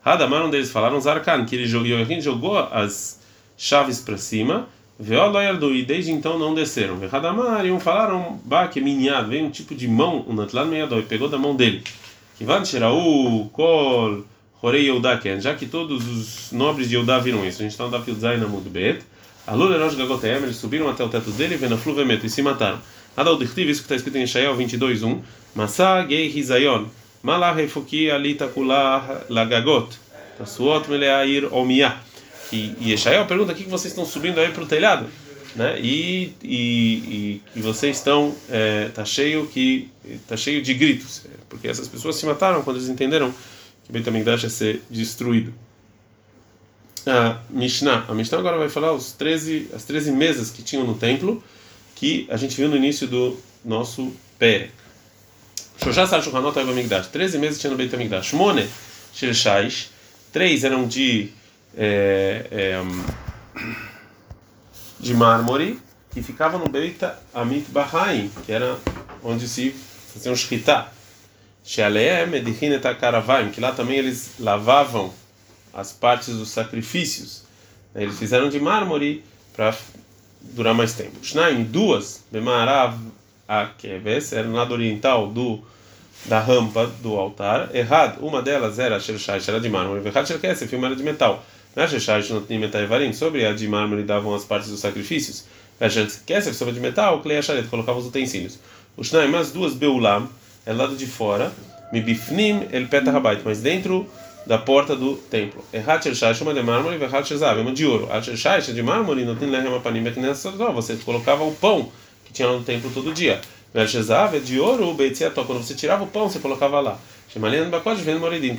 Hadamar, 0.05 0.45
um 0.45 0.50
deles 0.50 0.71
falaram 0.71 1.01
Zarkan, 1.01 1.43
que 1.45 1.55
ele 1.55 1.67
jogou, 1.67 2.21
jogou 2.21 2.57
as 2.57 3.19
chaves 3.57 4.00
para 4.00 4.17
cima 4.17 4.69
e 5.01 5.84
desde 5.84 6.12
então 6.12 6.38
não 6.38 6.53
desceram. 6.53 7.00
Radamar, 7.08 7.65
e 7.65 7.72
um 7.72 7.79
falaram, 7.79 8.39
Baque, 8.46 8.79
minhado, 8.79 9.29
veio 9.29 9.46
um 9.46 9.50
tipo 9.50 9.74
de 9.74 9.88
mão, 9.88 10.24
um 10.27 10.34
Natlan 10.34 10.65
Meyadoi, 10.65 11.01
pegou 11.03 11.27
da 11.27 11.38
mão 11.38 11.55
dele. 11.55 11.84
Kivan 12.38 12.63
Sheraú, 12.63 13.50
Kol, 13.51 14.24
Horei 14.62 14.86
Yehudaken, 14.86 15.41
já 15.41 15.55
que 15.55 15.65
todos 15.65 16.08
os 16.08 16.51
nobres 16.51 16.88
de 16.88 16.96
Yehudá 16.96 17.17
viram 17.17 17.43
isso. 17.46 17.62
A 17.62 17.63
gente 17.63 17.72
está 17.72 17.86
no 17.86 17.91
Dafil 17.91 18.13
Zaina 18.13 18.48
Mudbet. 18.48 19.01
Alul 19.48 19.74
Erosh 19.74 19.96
Gagotem, 19.96 20.34
eles 20.34 20.58
subiram 20.58 20.88
até 20.88 21.03
o 21.03 21.10
teto 21.10 21.31
dele, 21.31 21.58
vendo 21.58 21.74
a 21.74 21.77
fluvemeto 21.77 22.25
e 22.27 22.29
se 22.29 22.43
mataram. 22.43 22.79
Adal 23.17 23.38
Dichtiv, 23.38 23.70
isso 23.70 23.81
que 23.81 23.86
está 23.86 23.96
escrito 23.96 24.17
em 24.17 24.24
Ishael 24.24 24.55
22.1. 24.55 25.20
Massa 25.55 26.05
Gei 26.08 26.27
Hizayon, 26.27 26.86
Malah 27.24 27.51
Refuki 27.53 28.12
Alita 28.12 28.48
Kulah 28.48 29.24
Lagagot, 29.29 29.89
Tasuot 30.38 30.88
Meleair 30.88 31.51
Omiyah. 31.51 32.10
E, 32.51 32.75
e 32.79 32.93
Eshael 32.93 33.25
pergunta: 33.25 33.53
o 33.53 33.55
que 33.55 33.63
vocês 33.63 33.91
estão 33.91 34.05
subindo 34.05 34.39
aí 34.39 34.51
para 34.51 34.63
o 34.63 34.67
telhado? 34.67 35.08
Né? 35.55 35.79
E, 35.81 36.34
e, 36.41 37.41
e, 37.55 37.62
vocês 37.62 37.98
estão 37.98 38.34
é, 38.50 38.89
tá 38.89 39.03
cheio 39.03 39.48
que 39.48 39.89
tá 40.27 40.38
cheio 40.38 40.62
de 40.62 40.74
gritos, 40.74 41.24
porque 41.50 41.67
essas 41.67 41.88
pessoas 41.88 42.15
se 42.15 42.25
mataram 42.25 42.62
quando 42.62 42.77
eles 42.77 42.88
entenderam 42.88 43.34
que 43.84 43.91
Beit 43.91 44.08
HaMikdash 44.08 44.43
ia 44.43 44.50
ser 44.50 44.81
destruído. 44.89 45.53
A 47.05 47.39
Mishnah, 47.50 48.05
a 48.07 48.14
Mishnah 48.14 48.37
agora 48.37 48.57
vai 48.57 48.70
falar 48.70 48.94
os 48.94 49.11
13, 49.11 49.70
as 49.75 49.83
13 49.83 50.11
mesas 50.11 50.51
que 50.51 50.61
tinham 50.61 50.85
no 50.85 50.94
templo, 50.94 51.44
que 51.96 52.27
a 52.29 52.37
gente 52.37 52.55
viu 52.55 52.70
no 52.70 52.77
início 52.77 53.07
do 53.07 53.37
nosso 53.66 54.14
Perek. 54.37 54.72
Shoshá 55.83 56.05
Shulchanot 56.07 56.57
HaMikdash, 56.57 57.07
13 57.07 57.40
mesas 57.40 57.59
tinha 57.59 57.72
no 57.72 57.77
Beit 57.77 57.94
HaMikdash. 57.94 58.27
Shmone 58.27 58.70
Shirshaish, 59.14 59.90
três 60.31 60.64
eram 60.64 60.87
de 60.87 61.31
é, 61.77 62.46
é, 62.51 62.81
de 65.00 65.14
mármore 65.14 65.79
que 66.12 66.22
ficava 66.22 66.57
no 66.57 66.68
Beita 66.68 67.18
Amit 67.34 67.70
Bahaim, 67.72 68.29
que 68.46 68.51
era 68.51 68.77
onde 69.24 69.48
se 69.48 69.72
faziam 70.14 70.36
shkita. 70.36 70.88
Shealeem 71.64 72.34
edichinet 72.36 72.84
karavaim, 73.00 73.51
que 73.51 73.62
lá 73.62 73.72
também 73.72 73.98
eles 73.98 74.31
lavavam 74.40 75.14
as 75.74 75.94
partes 75.94 76.36
dos 76.36 76.50
sacrifícios. 76.50 77.44
Eles 77.96 78.18
fizeram 78.18 78.50
de 78.50 78.60
mármore 78.60 79.24
para 79.53 79.75
durar 80.42 80.74
mais 80.74 80.94
tempo. 80.94 81.24
Shnaim, 81.24 81.64
duas, 81.64 82.24
Bemarav 82.31 82.98
Akeves, 83.48 84.34
era 84.34 84.48
no 84.48 84.55
lado 84.55 84.74
oriental 84.74 85.27
do 85.27 85.62
da 86.25 86.40
rampa 86.40 86.88
do 87.01 87.16
altar. 87.16 87.75
Errado, 87.75 88.25
uma 88.25 88.42
delas 88.42 88.77
era 88.79 89.00
Shershai, 89.00 89.42
era 89.48 89.60
de 89.60 89.70
mármore. 89.70 90.05
Errado, 90.05 90.27
Sherkesef, 90.27 90.75
uma 90.75 90.88
era 90.88 90.96
de 90.96 91.03
metal. 91.03 91.44
Sobre 93.14 93.46
a 93.46 93.53
de 93.53 93.68
mármore 93.68 94.03
davam 94.03 94.34
as 94.36 94.44
partes 94.44 94.70
dos 94.70 94.79
sacrifícios. 94.79 95.46
Kesef, 96.25 96.55
sobre 96.55 96.74
de 96.74 96.79
metal, 96.79 97.22
Klei 97.22 97.38
Asharet, 97.38 97.68
colocava 97.68 97.98
os 97.98 98.05
utensílios. 98.05 98.60
O 98.96 99.03
Shnai, 99.03 99.27
mas 99.27 99.51
duas 99.51 99.74
Beulam, 99.74 100.29
é 100.66 100.74
lado 100.74 100.96
de 100.96 101.07
fora, 101.07 101.51
Mibifnim 101.92 102.68
el 102.72 102.88
Petahabait, 102.88 103.42
mas 103.44 103.62
dentro 103.62 104.05
da 104.46 104.57
porta 104.57 104.96
do 104.96 105.16
templo. 105.16 105.64
Errat 105.74 106.03
Shershai, 106.03 106.34
uma 106.42 106.53
de 106.53 106.62
mármore, 106.62 106.98
Verrat 106.98 107.27
Sherzav, 107.27 107.60
uma 107.60 107.72
de 107.72 107.86
ouro. 107.86 108.07
A 108.12 108.22
Shershai, 108.22 108.62
de 108.62 108.84
mármore, 108.84 109.25
não 109.25 109.36
tem 109.36 109.50
lehem 109.50 109.74
apanim, 109.74 110.03
você 110.74 110.96
colocava 110.98 111.44
o 111.44 111.53
pão 111.55 111.92
que 112.25 112.34
tinha 112.34 112.48
no 112.48 112.64
templo 112.64 112.92
todo 112.94 113.14
dia. 113.14 113.42
Vershezav 113.74 114.36
é 114.36 114.40
de 114.40 114.60
ouro, 114.60 114.90
o 114.90 114.94
Beitziató, 114.94 115.46
quando 115.46 115.64
você 115.64 115.74
tirava 115.74 116.03
o 116.03 116.07
pão, 116.07 116.29
você 116.29 116.40
colocava 116.40 116.79
lá. 116.81 117.00
Que 117.33 117.39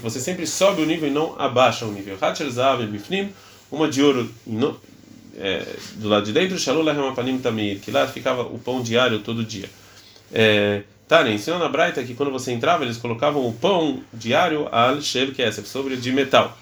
você 0.01 0.21
sempre 0.21 0.47
sobe 0.47 0.83
o 0.83 0.87
nível 0.87 1.09
e 1.09 1.13
não 1.13 1.35
abaixa 1.39 1.85
o 1.85 1.93
nível. 1.93 2.17
Uma 3.71 3.89
de 3.89 4.03
ouro 4.03 4.31
é, 5.39 5.67
do 5.95 6.09
lado 6.09 6.25
de 6.25 6.33
dentro, 6.33 6.57
que 7.81 7.91
lá 7.91 8.07
ficava 8.07 8.43
o 8.43 8.59
pão 8.59 8.83
diário 8.83 9.19
todo 9.21 9.45
dia. 9.45 9.69
É, 10.33 10.83
tá? 11.07 11.29
Ensinou 11.29 11.59
na 11.59 11.69
Braita 11.69 12.03
que 12.03 12.15
quando 12.15 12.33
você 12.33 12.53
entrava, 12.53 12.85
eles 12.85 12.97
colocavam 12.97 13.47
o 13.47 13.53
pão 13.53 14.03
diário 14.13 14.69
al 14.73 15.01
Shel 15.01 15.33
Kesef, 15.33 15.69
sobre 15.69 15.97
de 15.97 16.13
metal. 16.13 16.57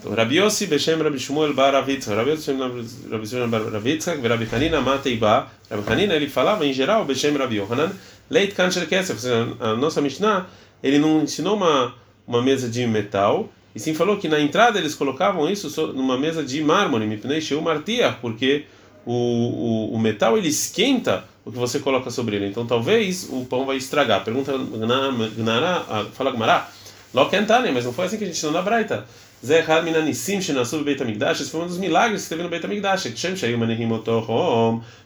Então, 0.00 0.12
Rabi 0.14 0.36
Yossi 0.36 0.66
Beshem 0.66 1.00
Rabi 1.00 1.18
Shmuel 1.18 1.54
Bar 1.54 1.72
Rabi 1.72 1.94
Yossi 1.94 2.52
Rabi 2.52 3.26
Shmuel 3.26 3.48
Bar 3.48 3.62
Ravitzak, 3.70 4.20
Rabi 4.28 4.46
Hanina 4.46 4.80
Mateiba, 4.80 5.48
Rabi 5.70 5.92
Hanina 5.92 6.14
ele 6.14 6.28
falava 6.28 6.66
em 6.66 6.72
geral 6.72 7.04
Beshem 7.04 7.36
Rabi 7.36 7.56
Yohanan, 7.56 7.90
Leit 8.28 8.54
Kancher 8.54 8.86
Kesef, 8.86 9.24
a 9.60 9.74
nossa 9.74 10.00
Mishnah 10.00 10.46
ele 10.84 10.98
não 10.98 11.22
ensinou 11.22 11.56
uma, 11.56 11.94
uma 12.28 12.42
mesa 12.42 12.68
de 12.68 12.86
metal, 12.86 13.48
e 13.74 13.80
sim 13.80 13.94
falou 13.94 14.18
que 14.18 14.28
na 14.28 14.38
entrada 14.38 14.78
eles 14.78 14.94
colocavam 14.94 15.50
isso 15.50 15.86
numa 15.94 16.18
mesa 16.18 16.44
de 16.44 16.62
mármore, 16.62 17.20
porque 18.20 18.66
o, 19.06 19.12
o, 19.12 19.94
o 19.94 19.98
metal 19.98 20.36
ele 20.36 20.48
esquenta 20.48 21.24
o 21.42 21.50
que 21.50 21.58
você 21.58 21.80
coloca 21.80 22.10
sobre 22.10 22.36
ele. 22.36 22.48
Então 22.48 22.66
talvez 22.66 23.28
o 23.30 23.46
pão 23.46 23.64
vai 23.64 23.78
estragar. 23.78 24.22
Pergunta 24.22 24.52
Gnara, 24.56 25.84
ah, 25.88 26.06
fala 26.12 26.30
Gmará, 26.30 26.68
Lokentane, 27.14 27.72
mas 27.72 27.86
não 27.86 27.92
foi 27.92 28.04
assim 28.04 28.18
que 28.18 28.24
a 28.24 28.26
gente 28.26 28.36
ensinou 28.36 28.52
na 28.52 28.60
Braita. 28.60 29.06
Zé 29.44 29.64
Minanissim 29.82 30.40
Shenasub 30.40 30.84
Beit 30.84 31.02
HaMikdash, 31.02 31.40
esse 31.40 31.50
foi 31.50 31.62
um 31.62 31.66
dos 31.66 31.78
milagres 31.78 32.24
que 32.24 32.28
teve 32.28 32.42
no 32.42 32.48
Beit 32.50 32.64
HaMikdash. 32.64 33.12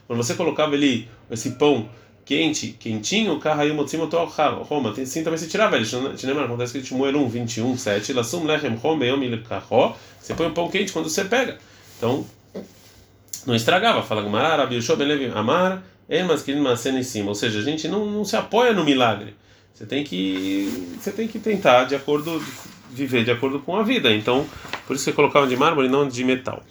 Quando 0.07 0.23
você 0.23 0.33
colocava 0.33 0.75
ali 0.75 1.07
esse 1.31 1.51
pão 1.51 1.87
quente, 2.29 2.75
quentinho, 2.79 3.39
carraio 3.39 3.73
motzim 3.73 3.97
Roma. 3.97 4.93
Sim, 5.03 5.23
também 5.23 5.39
se 5.39 5.47
tirava 5.47 5.75
ele. 5.75 5.85
Tinemar, 6.15 6.45
acontece 6.45 6.79
que 6.79 6.85
Shmuel 6.85 7.17
1, 7.17 7.27
21, 7.27 7.75
7. 7.75 8.13
Lassum 8.13 8.45
lechem 8.45 8.77
beyom 8.99 9.23
ilkachó. 9.23 9.97
Você 10.21 10.35
põe 10.35 10.45
um 10.45 10.53
pão 10.53 10.69
quente 10.69 10.93
quando 10.93 11.09
você 11.09 11.25
pega. 11.25 11.57
Então, 11.97 12.23
não 13.47 13.55
estragava. 13.55 14.03
Fala 14.03 14.21
Gamara, 14.21 14.57
Rabi 14.57 14.75
Yoshua 14.75 14.95
ben 14.95 15.31
Amar, 15.33 15.81
Emas 16.07 16.43
Kirin 16.43 16.59
Masen 16.59 16.99
em 16.99 17.03
cima. 17.03 17.29
Ou 17.29 17.35
seja, 17.35 17.57
a 17.57 17.63
gente 17.63 17.87
não, 17.87 18.05
não 18.05 18.23
se 18.23 18.35
apoia 18.35 18.73
no 18.73 18.85
milagre. 18.85 19.33
Você 19.73 19.87
tem 19.87 20.03
que 20.03 20.97
você 21.01 21.11
tem 21.11 21.27
que 21.27 21.39
tentar 21.39 21.85
de 21.85 21.95
acordo 21.95 22.39
viver 22.91 23.23
de 23.23 23.31
acordo 23.31 23.59
com 23.59 23.75
a 23.75 23.81
vida. 23.81 24.13
Então, 24.13 24.45
por 24.85 24.95
isso 24.95 25.05
você 25.05 25.13
colocava 25.13 25.47
de 25.47 25.57
mármore 25.57 25.87
e 25.87 25.89
não 25.89 26.07
de 26.07 26.23
metal. 26.23 26.61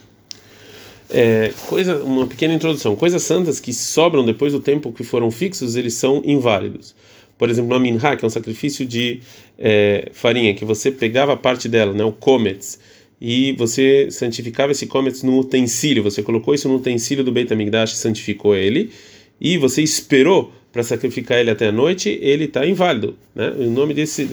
É, 1.10 1.52
coisa, 1.66 2.02
uma 2.02 2.26
pequena 2.26 2.54
introdução. 2.54 2.94
Coisas 2.94 3.22
santas 3.22 3.58
que 3.58 3.72
sobram 3.72 4.24
depois 4.24 4.52
do 4.52 4.60
tempo 4.60 4.92
que 4.92 5.04
foram 5.04 5.30
fixos, 5.30 5.76
eles 5.76 5.94
são 5.94 6.22
inválidos. 6.24 6.94
Por 7.38 7.48
exemplo, 7.48 7.74
a 7.74 7.78
minha, 7.78 8.16
que 8.16 8.24
é 8.24 8.26
um 8.26 8.30
sacrifício 8.30 8.84
de 8.84 9.20
é, 9.58 10.08
farinha, 10.12 10.54
que 10.54 10.64
você 10.64 10.90
pegava 10.90 11.36
parte 11.36 11.68
dela, 11.68 11.92
né, 11.92 12.04
o 12.04 12.12
comets, 12.12 12.78
e 13.20 13.52
você 13.52 14.08
santificava 14.10 14.72
esse 14.72 14.86
comets 14.86 15.22
no 15.22 15.38
utensílio. 15.38 16.02
Você 16.02 16.22
colocou 16.22 16.54
isso 16.54 16.68
no 16.68 16.76
utensílio 16.76 17.24
do 17.24 17.32
Beit 17.32 17.52
HaMikdash, 17.52 17.96
santificou 17.96 18.54
ele, 18.56 18.90
e 19.40 19.56
você 19.56 19.82
esperou 19.82 20.52
para 20.72 20.82
sacrificar 20.82 21.38
ele 21.38 21.50
até 21.50 21.68
a 21.68 21.72
noite, 21.72 22.18
ele 22.20 22.44
está 22.44 22.66
inválido. 22.66 23.16
Né? 23.34 23.50
O 23.56 23.70
nome 23.70 23.94
desse, 23.94 24.28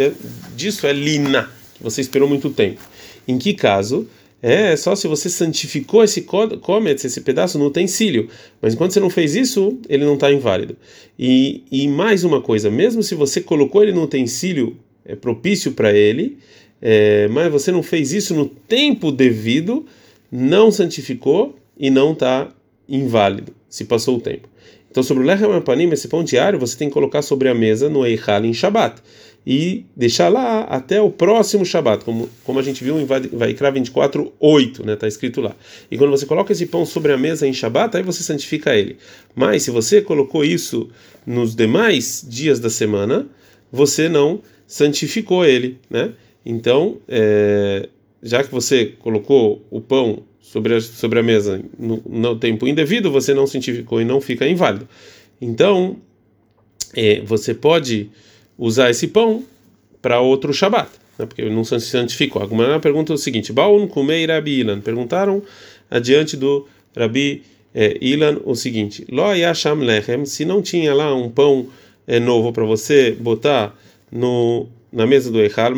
disso 0.55 0.85
é 0.85 0.93
lina, 0.93 1.49
que 1.75 1.83
você 1.83 2.01
esperou 2.01 2.27
muito 2.27 2.49
tempo. 2.49 2.81
Em 3.27 3.37
que 3.37 3.53
caso? 3.53 4.07
É 4.47 4.75
só 4.75 4.95
se 4.95 5.07
você 5.07 5.27
santificou 5.27 6.03
esse 6.03 6.21
comet, 6.21 7.03
esse 7.03 7.21
pedaço 7.21 7.57
no 7.57 7.65
utensílio. 7.65 8.29
Mas 8.61 8.75
enquanto 8.75 8.91
você 8.91 8.99
não 8.99 9.09
fez 9.09 9.33
isso, 9.33 9.79
ele 9.89 10.05
não 10.05 10.13
está 10.13 10.31
inválido. 10.31 10.77
E, 11.17 11.63
e 11.71 11.87
mais 11.87 12.23
uma 12.23 12.39
coisa, 12.39 12.69
mesmo 12.69 13.01
se 13.01 13.15
você 13.15 13.41
colocou 13.41 13.81
ele 13.81 13.91
no 13.91 14.03
utensílio 14.03 14.77
é 15.03 15.15
propício 15.15 15.71
para 15.71 15.91
ele, 15.91 16.37
é, 16.79 17.27
mas 17.29 17.51
você 17.51 17.71
não 17.71 17.81
fez 17.81 18.13
isso 18.13 18.35
no 18.35 18.45
tempo 18.45 19.11
devido, 19.11 19.83
não 20.31 20.69
santificou 20.69 21.55
e 21.75 21.89
não 21.89 22.13
está 22.13 22.47
inválido, 22.87 23.51
se 23.67 23.85
passou 23.85 24.17
o 24.17 24.21
tempo. 24.21 24.47
Então, 24.91 25.01
sobre 25.01 25.23
o 25.23 25.25
lechem 25.25 25.51
apanim, 25.53 25.89
esse 25.89 26.07
pão 26.07 26.23
diário, 26.23 26.59
você 26.59 26.77
tem 26.77 26.87
que 26.87 26.93
colocar 26.93 27.23
sobre 27.23 27.49
a 27.49 27.55
mesa 27.55 27.89
no 27.89 28.05
Eichal 28.05 28.45
em 28.45 28.53
Shabat 28.53 29.01
e 29.45 29.85
deixar 29.95 30.27
lá 30.29 30.61
até 30.61 30.99
o 30.99 31.11
próximo 31.11 31.63
Shabat, 31.63 32.03
como, 32.03 32.27
como 32.43 32.57
a 32.57 32.63
gente 32.63 32.83
viu 32.83 32.99
em 32.99 33.05
Vaikra 33.05 33.69
24, 33.69 34.33
8, 34.39 34.85
né? 34.85 34.93
Está 34.93 35.07
escrito 35.07 35.39
lá. 35.39 35.55
E 35.91 35.97
quando 35.97 36.09
você 36.09 36.25
coloca 36.25 36.51
esse 36.51 36.65
pão 36.65 36.83
sobre 36.85 37.11
a 37.13 37.17
mesa 37.17 37.47
em 37.47 37.53
Shabat, 37.53 37.95
aí 37.95 38.01
você 38.01 38.23
santifica 38.23 38.75
ele. 38.75 38.97
Mas 39.35 39.61
se 39.61 39.69
você 39.69 40.01
colocou 40.01 40.43
isso 40.43 40.89
nos 41.27 41.55
demais 41.55 42.25
dias 42.27 42.59
da 42.59 42.71
semana, 42.71 43.27
você 43.71 44.09
não 44.09 44.41
santificou 44.65 45.45
ele, 45.45 45.77
né? 45.89 46.13
Então, 46.43 46.97
é, 47.07 47.87
já 48.23 48.43
que 48.43 48.51
você 48.51 48.93
colocou 48.99 49.63
o 49.69 49.79
pão 49.79 50.23
sobre 50.41 50.73
a, 50.73 50.81
sobre 50.81 51.19
a 51.19 51.23
mesa 51.23 51.61
no, 51.77 52.01
no 52.07 52.35
tempo 52.35 52.67
indevido, 52.67 53.11
você 53.11 53.33
não 53.33 53.45
santificou 53.45 54.01
e 54.01 54.05
não 54.05 54.19
fica 54.19 54.47
inválido. 54.47 54.87
Então, 55.39 55.97
é, 56.95 57.21
você 57.21 57.53
pode 57.53 58.09
usar 58.57 58.89
esse 58.89 59.07
pão 59.07 59.43
para 60.01 60.19
outro 60.19 60.53
Shabat, 60.53 60.89
né, 61.17 61.25
porque 61.25 61.43
não 61.49 61.63
se 61.63 61.79
santificou. 61.79 62.41
A 62.41 62.79
pergunta 62.79 63.13
é 63.13 63.15
o 63.15 63.17
seguinte: 63.17 63.51
Baun 63.51 63.87
Kumei 63.87 64.25
Rabi 64.25 64.59
Ilan. 64.59 64.81
Perguntaram 64.81 65.41
adiante 65.89 66.37
do 66.37 66.67
Rabi 66.95 67.43
é, 67.73 67.97
Ilan 68.01 68.39
o 68.45 68.55
seguinte: 68.55 69.05
Lo 69.09 69.33
Yasham 69.33 69.79
Lechem, 69.79 70.25
se 70.25 70.45
não 70.45 70.61
tinha 70.61 70.93
lá 70.93 71.13
um 71.13 71.29
pão 71.29 71.67
é, 72.07 72.19
novo 72.19 72.53
para 72.53 72.63
você 72.63 73.11
botar 73.11 73.75
no 74.11 74.67
na 74.95 75.05
mesa 75.05 75.29
do 75.29 75.41
Echal, 75.41 75.73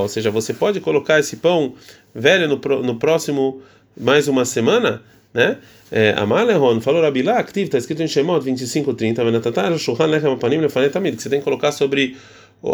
ou 0.00 0.08
seja, 0.08 0.30
você 0.30 0.54
pode 0.54 0.80
colocar 0.80 1.20
esse 1.20 1.36
pão 1.36 1.74
velho 2.14 2.48
no, 2.48 2.82
no 2.82 2.94
próximo 2.98 3.60
mais 3.94 4.26
uma 4.26 4.46
semana, 4.46 5.02
né? 5.34 5.58
É, 5.90 6.14
Amalehon 6.16 6.80
falou 6.80 7.02
Rabilá, 7.02 7.38
activo, 7.38 7.66
está 7.66 7.78
escrito 7.78 8.02
em 8.02 8.08
Shemot 8.08 8.44
25:30, 8.44 9.24
Venatatar 9.24 9.76
Shulchan 9.76 10.06
Lechem 10.06 10.32
Apanim 10.32 10.58
Lefanetamid, 10.58 11.16
que 11.16 11.22
você 11.22 11.28
tem 11.28 11.40
que 11.40 11.44
colocar 11.44 11.72
sobre 11.72 12.16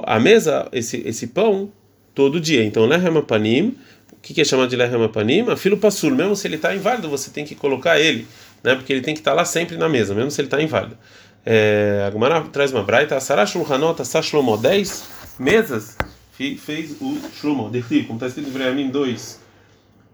a 0.05 0.21
mesa 0.21 0.69
esse 0.73 1.03
esse 1.07 1.29
pão 1.29 1.73
todo 2.15 2.39
dia. 2.39 2.63
Então 2.63 2.85
Lechem 2.87 3.17
Apanim, 3.17 3.77
o 4.13 4.17
que 4.23 4.41
é 4.41 4.45
chamado 4.45 4.69
de 4.69 4.77
Lechem 4.77 5.03
Apanim? 5.03 5.51
Afilo 5.51 5.79
Passul, 5.79 6.15
mesmo 6.15 6.37
se 6.37 6.47
ele 6.47 6.57
está 6.57 6.75
inválido, 6.75 7.09
você 7.09 7.31
tem 7.31 7.45
que 7.45 7.55
colocar 7.55 7.99
ele, 7.99 8.27
né? 8.63 8.75
Porque 8.75 8.93
ele 8.93 9.03
tem 9.03 9.15
que 9.15 9.21
estar 9.21 9.33
tá 9.33 9.37
lá 9.39 9.45
sempre 9.45 9.77
na 9.77 9.89
mesa, 9.89 10.15
mesmo 10.15 10.31
se 10.31 10.41
ele 10.41 10.47
está 10.47 10.63
inválido. 10.63 10.97
É, 11.45 12.11
a 12.15 12.41
traz 12.43 12.71
uma 12.71 12.83
braita, 12.83 13.19
Sarah 13.19 13.47
Shulchanot, 13.47 14.03
Asa 14.03 14.21
Shlomo, 14.21 14.59
10 14.59 15.09
mesas 15.39 15.97
fez 16.57 16.97
o 17.01 17.19
Shlomo, 17.35 17.71
como 18.07 18.15
está 18.15 18.27
escrito 18.27 18.49
em 18.49 18.53
Vreamim 18.53 18.91
2, 18.91 19.41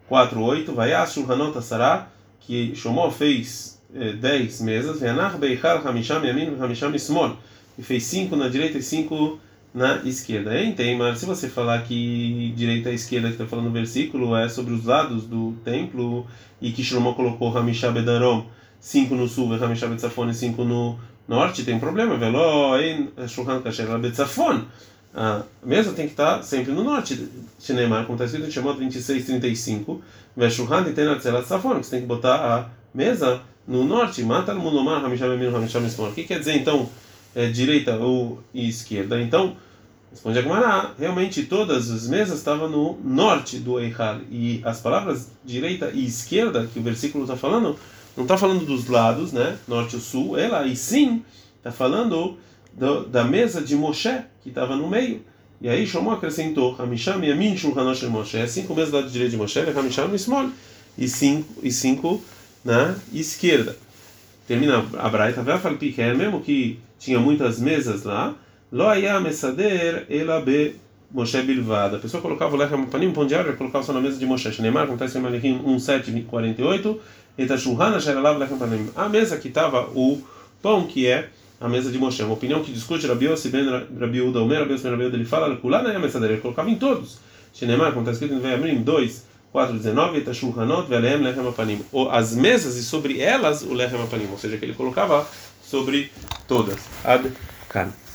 4, 0.09 0.40
8, 0.40 0.72
vai 0.72 0.92
a 0.92 1.06
Shulchanot 1.06 1.62
Sarah, 1.62 2.09
que 2.46 2.74
Shlomo 2.74 3.11
fez 3.11 3.80
10 3.90 4.61
é, 4.61 4.64
mesas, 4.64 5.00
Beichar 5.38 5.87
Hamisham 5.87 6.22
Hamisham 6.61 7.37
e 7.78 7.82
fez 7.82 8.04
5 8.04 8.37
na 8.37 8.48
direita 8.48 8.78
e 8.78 8.82
5 8.82 9.38
na 9.74 9.96
esquerda. 10.04 10.59
Hein? 10.59 10.72
Tem, 10.72 10.96
mas 10.96 11.18
se 11.18 11.26
você 11.26 11.48
falar 11.48 11.82
que 11.82 12.52
direita 12.56 12.90
e 12.90 12.94
esquerda 12.94 13.28
que 13.28 13.35
está 13.35 13.46
falando 13.46 13.66
no 13.66 13.72
versículo 13.72 14.35
é 14.37 14.48
sobre 14.48 14.72
os 14.72 14.85
lados 14.85 15.24
do 15.24 15.54
templo 15.64 16.26
e 16.61 16.72
que 16.72 16.82
Shlomo 16.82 17.14
colocou 17.14 17.56
Hamisham 17.56 17.92
Bedarom, 17.92 18.46
5 18.80 19.14
no 19.14 19.28
sul, 19.28 19.52
Hamisham 19.54 19.90
Betzafon 19.90 20.30
e 20.30 20.35
5 20.35 20.64
no 20.64 20.98
norte, 21.28 21.64
tem 21.64 21.78
problema. 21.78 22.16
Velo 22.16 22.78
em 22.78 23.11
Shulchan 23.28 23.61
Kasher 23.61 23.98
Betzafon. 23.98 24.64
A 25.16 25.44
mesa 25.64 25.94
tem 25.94 26.05
que 26.05 26.12
estar 26.12 26.42
sempre 26.42 26.72
no 26.72 26.85
norte. 26.85 27.26
Shinemar, 27.59 28.05
como 28.05 28.16
está 28.16 28.26
escrito 28.26 28.48
em 28.48 28.50
Shemot 28.50 28.79
26, 28.79 29.24
35. 29.24 30.02
Veshulchan 30.37 30.85
tem 30.85 30.92
Tenatzelat 30.92 31.46
Safon, 31.46 31.81
que 31.81 31.87
você 31.87 31.92
tem 31.92 32.00
que 32.02 32.07
botar 32.07 32.35
a 32.35 32.68
mesa 32.94 33.40
no 33.66 33.83
norte. 33.83 34.22
Mata 34.22 34.52
no 34.52 34.61
Munomar, 34.61 35.02
Hamisham 35.02 35.33
Hamisham 35.33 35.87
Esmor. 35.87 36.11
O 36.11 36.12
que 36.12 36.24
quer 36.24 36.38
dizer 36.38 36.55
então 36.55 36.90
é, 37.35 37.48
direita 37.48 37.96
ou 37.96 38.42
esquerda? 38.52 39.18
Então, 39.18 39.57
responde 40.11 40.38
a 40.38 40.42
Gemara, 40.42 40.90
realmente 40.98 41.44
todas 41.44 41.90
as 41.90 42.07
mesas 42.07 42.37
estavam 42.37 42.68
no 42.68 42.98
norte 43.02 43.59
do 43.59 43.81
Eichal. 43.81 44.20
E 44.31 44.61
as 44.66 44.81
palavras 44.81 45.31
direita 45.42 45.90
e 45.94 46.05
esquerda, 46.05 46.68
que 46.70 46.79
o 46.79 46.83
versículo 46.83 47.24
está 47.24 47.38
falando, 47.38 47.74
não 48.14 48.24
está 48.24 48.37
falando 48.37 48.66
dos 48.66 48.87
lados, 48.87 49.33
né? 49.33 49.57
Norte 49.66 49.96
e 49.96 50.00
sul, 50.00 50.37
ela, 50.37 50.66
e 50.66 50.76
sim 50.76 51.24
está 51.57 51.72
falando 51.72 52.37
do, 52.76 53.06
da 53.06 53.24
mesa 53.24 53.60
de 53.60 53.74
Moshe, 53.74 54.20
que 54.42 54.50
estava 54.50 54.76
no 54.76 54.88
meio. 54.88 55.22
E 55.60 55.68
aí 55.68 55.86
Shlomo 55.86 56.10
acrescentou, 56.10 56.76
Hamisham 56.78 57.24
Yamin 57.24 57.56
Shulchanosh 57.56 58.00
de 58.00 58.06
Moshe, 58.08 58.36
é 58.36 58.46
cinco 58.46 58.74
mesas 58.74 58.90
do 58.90 58.96
lado 58.98 59.10
direito 59.10 59.30
de 59.30 59.36
Moshe, 59.38 59.58
Hamisham 59.58 60.14
Ismol, 60.14 60.50
e 60.98 61.08
cinco, 61.08 61.54
e 61.62 61.72
cinco 61.72 62.22
na 62.64 62.94
esquerda. 63.12 63.76
Termina 64.46 64.84
a 64.98 65.08
Braita, 65.08 65.42
é 65.98 66.14
mesmo 66.14 66.40
que 66.40 66.78
tinha 66.98 67.18
muitas 67.18 67.58
mesas 67.58 68.04
lá, 68.04 68.34
Lo 68.70 68.88
Mesader 69.22 70.06
Elabe 70.10 70.76
Moshe 71.10 71.40
Bilvada. 71.42 71.96
A 71.96 72.00
pessoa 72.00 72.20
colocava 72.20 72.54
o 72.54 72.58
lechem 72.58 72.84
panim, 72.86 73.12
pão 73.12 73.26
de 73.26 73.34
árvore, 73.34 73.56
colocava 73.56 73.84
só 73.84 73.92
na 73.92 74.00
mesa 74.00 74.18
de 74.18 74.26
Moshe. 74.26 74.52
Shneimar, 74.52 74.84
acontece 74.84 75.16
em 75.16 75.20
Malechim 75.20 75.60
1, 75.64 75.78
7, 75.78 76.20
48. 76.22 77.00
A 78.94 79.08
mesa 79.08 79.36
que 79.36 79.48
estava 79.48 79.88
o 79.94 80.22
pão, 80.60 80.86
que 80.86 81.06
é 81.06 81.28
a 81.60 81.68
mesa 81.68 81.90
de 81.90 81.98
Moshe. 81.98 82.22
Uma 82.22 82.34
opinião 82.34 82.62
que 82.62 82.72
discute 82.72 83.06
Rabi 83.06 83.26
Yossi 83.26 83.48
ben 83.48 83.66
Rabi 83.68 84.20
Uda 84.20 84.40
Omer, 84.40 84.60
Rabi 84.60 84.72
Yossi 84.72 84.84
ben 84.84 84.92
Rabi 84.92 85.04
Uda, 85.06 85.16
ele 85.16 85.24
fala, 85.24 85.56
Kulana 85.56 85.92
é 85.92 85.96
a 85.96 85.98
mesa 85.98 86.20
dele, 86.20 86.34
ele 86.34 86.42
colocava 86.42 86.70
em 86.70 86.76
todos. 86.76 87.18
Shinemar, 87.52 87.92
como 87.92 88.00
está 88.00 88.12
escrito 88.12 88.34
em 88.34 88.40
Ve'amrim 88.40 88.82
2, 88.82 89.24
4, 89.52 89.76
19, 89.76 90.18
Etashulhanot, 90.18 90.88
Ve'aleem 90.88 91.22
Lechem 91.22 91.48
Apanim. 91.48 91.80
As 92.10 92.34
mesas 92.34 92.76
e 92.76 92.82
sobre 92.82 93.20
elas 93.20 93.62
o 93.62 93.72
Lechem 93.72 94.02
Apanim, 94.02 94.28
ou 94.30 94.38
seja, 94.38 94.58
que 94.58 94.64
ele 94.64 94.74
colocava 94.74 95.26
sobre 95.62 96.12
todas. 96.46 96.78
Ad 97.04 97.32
Kan. 97.68 98.05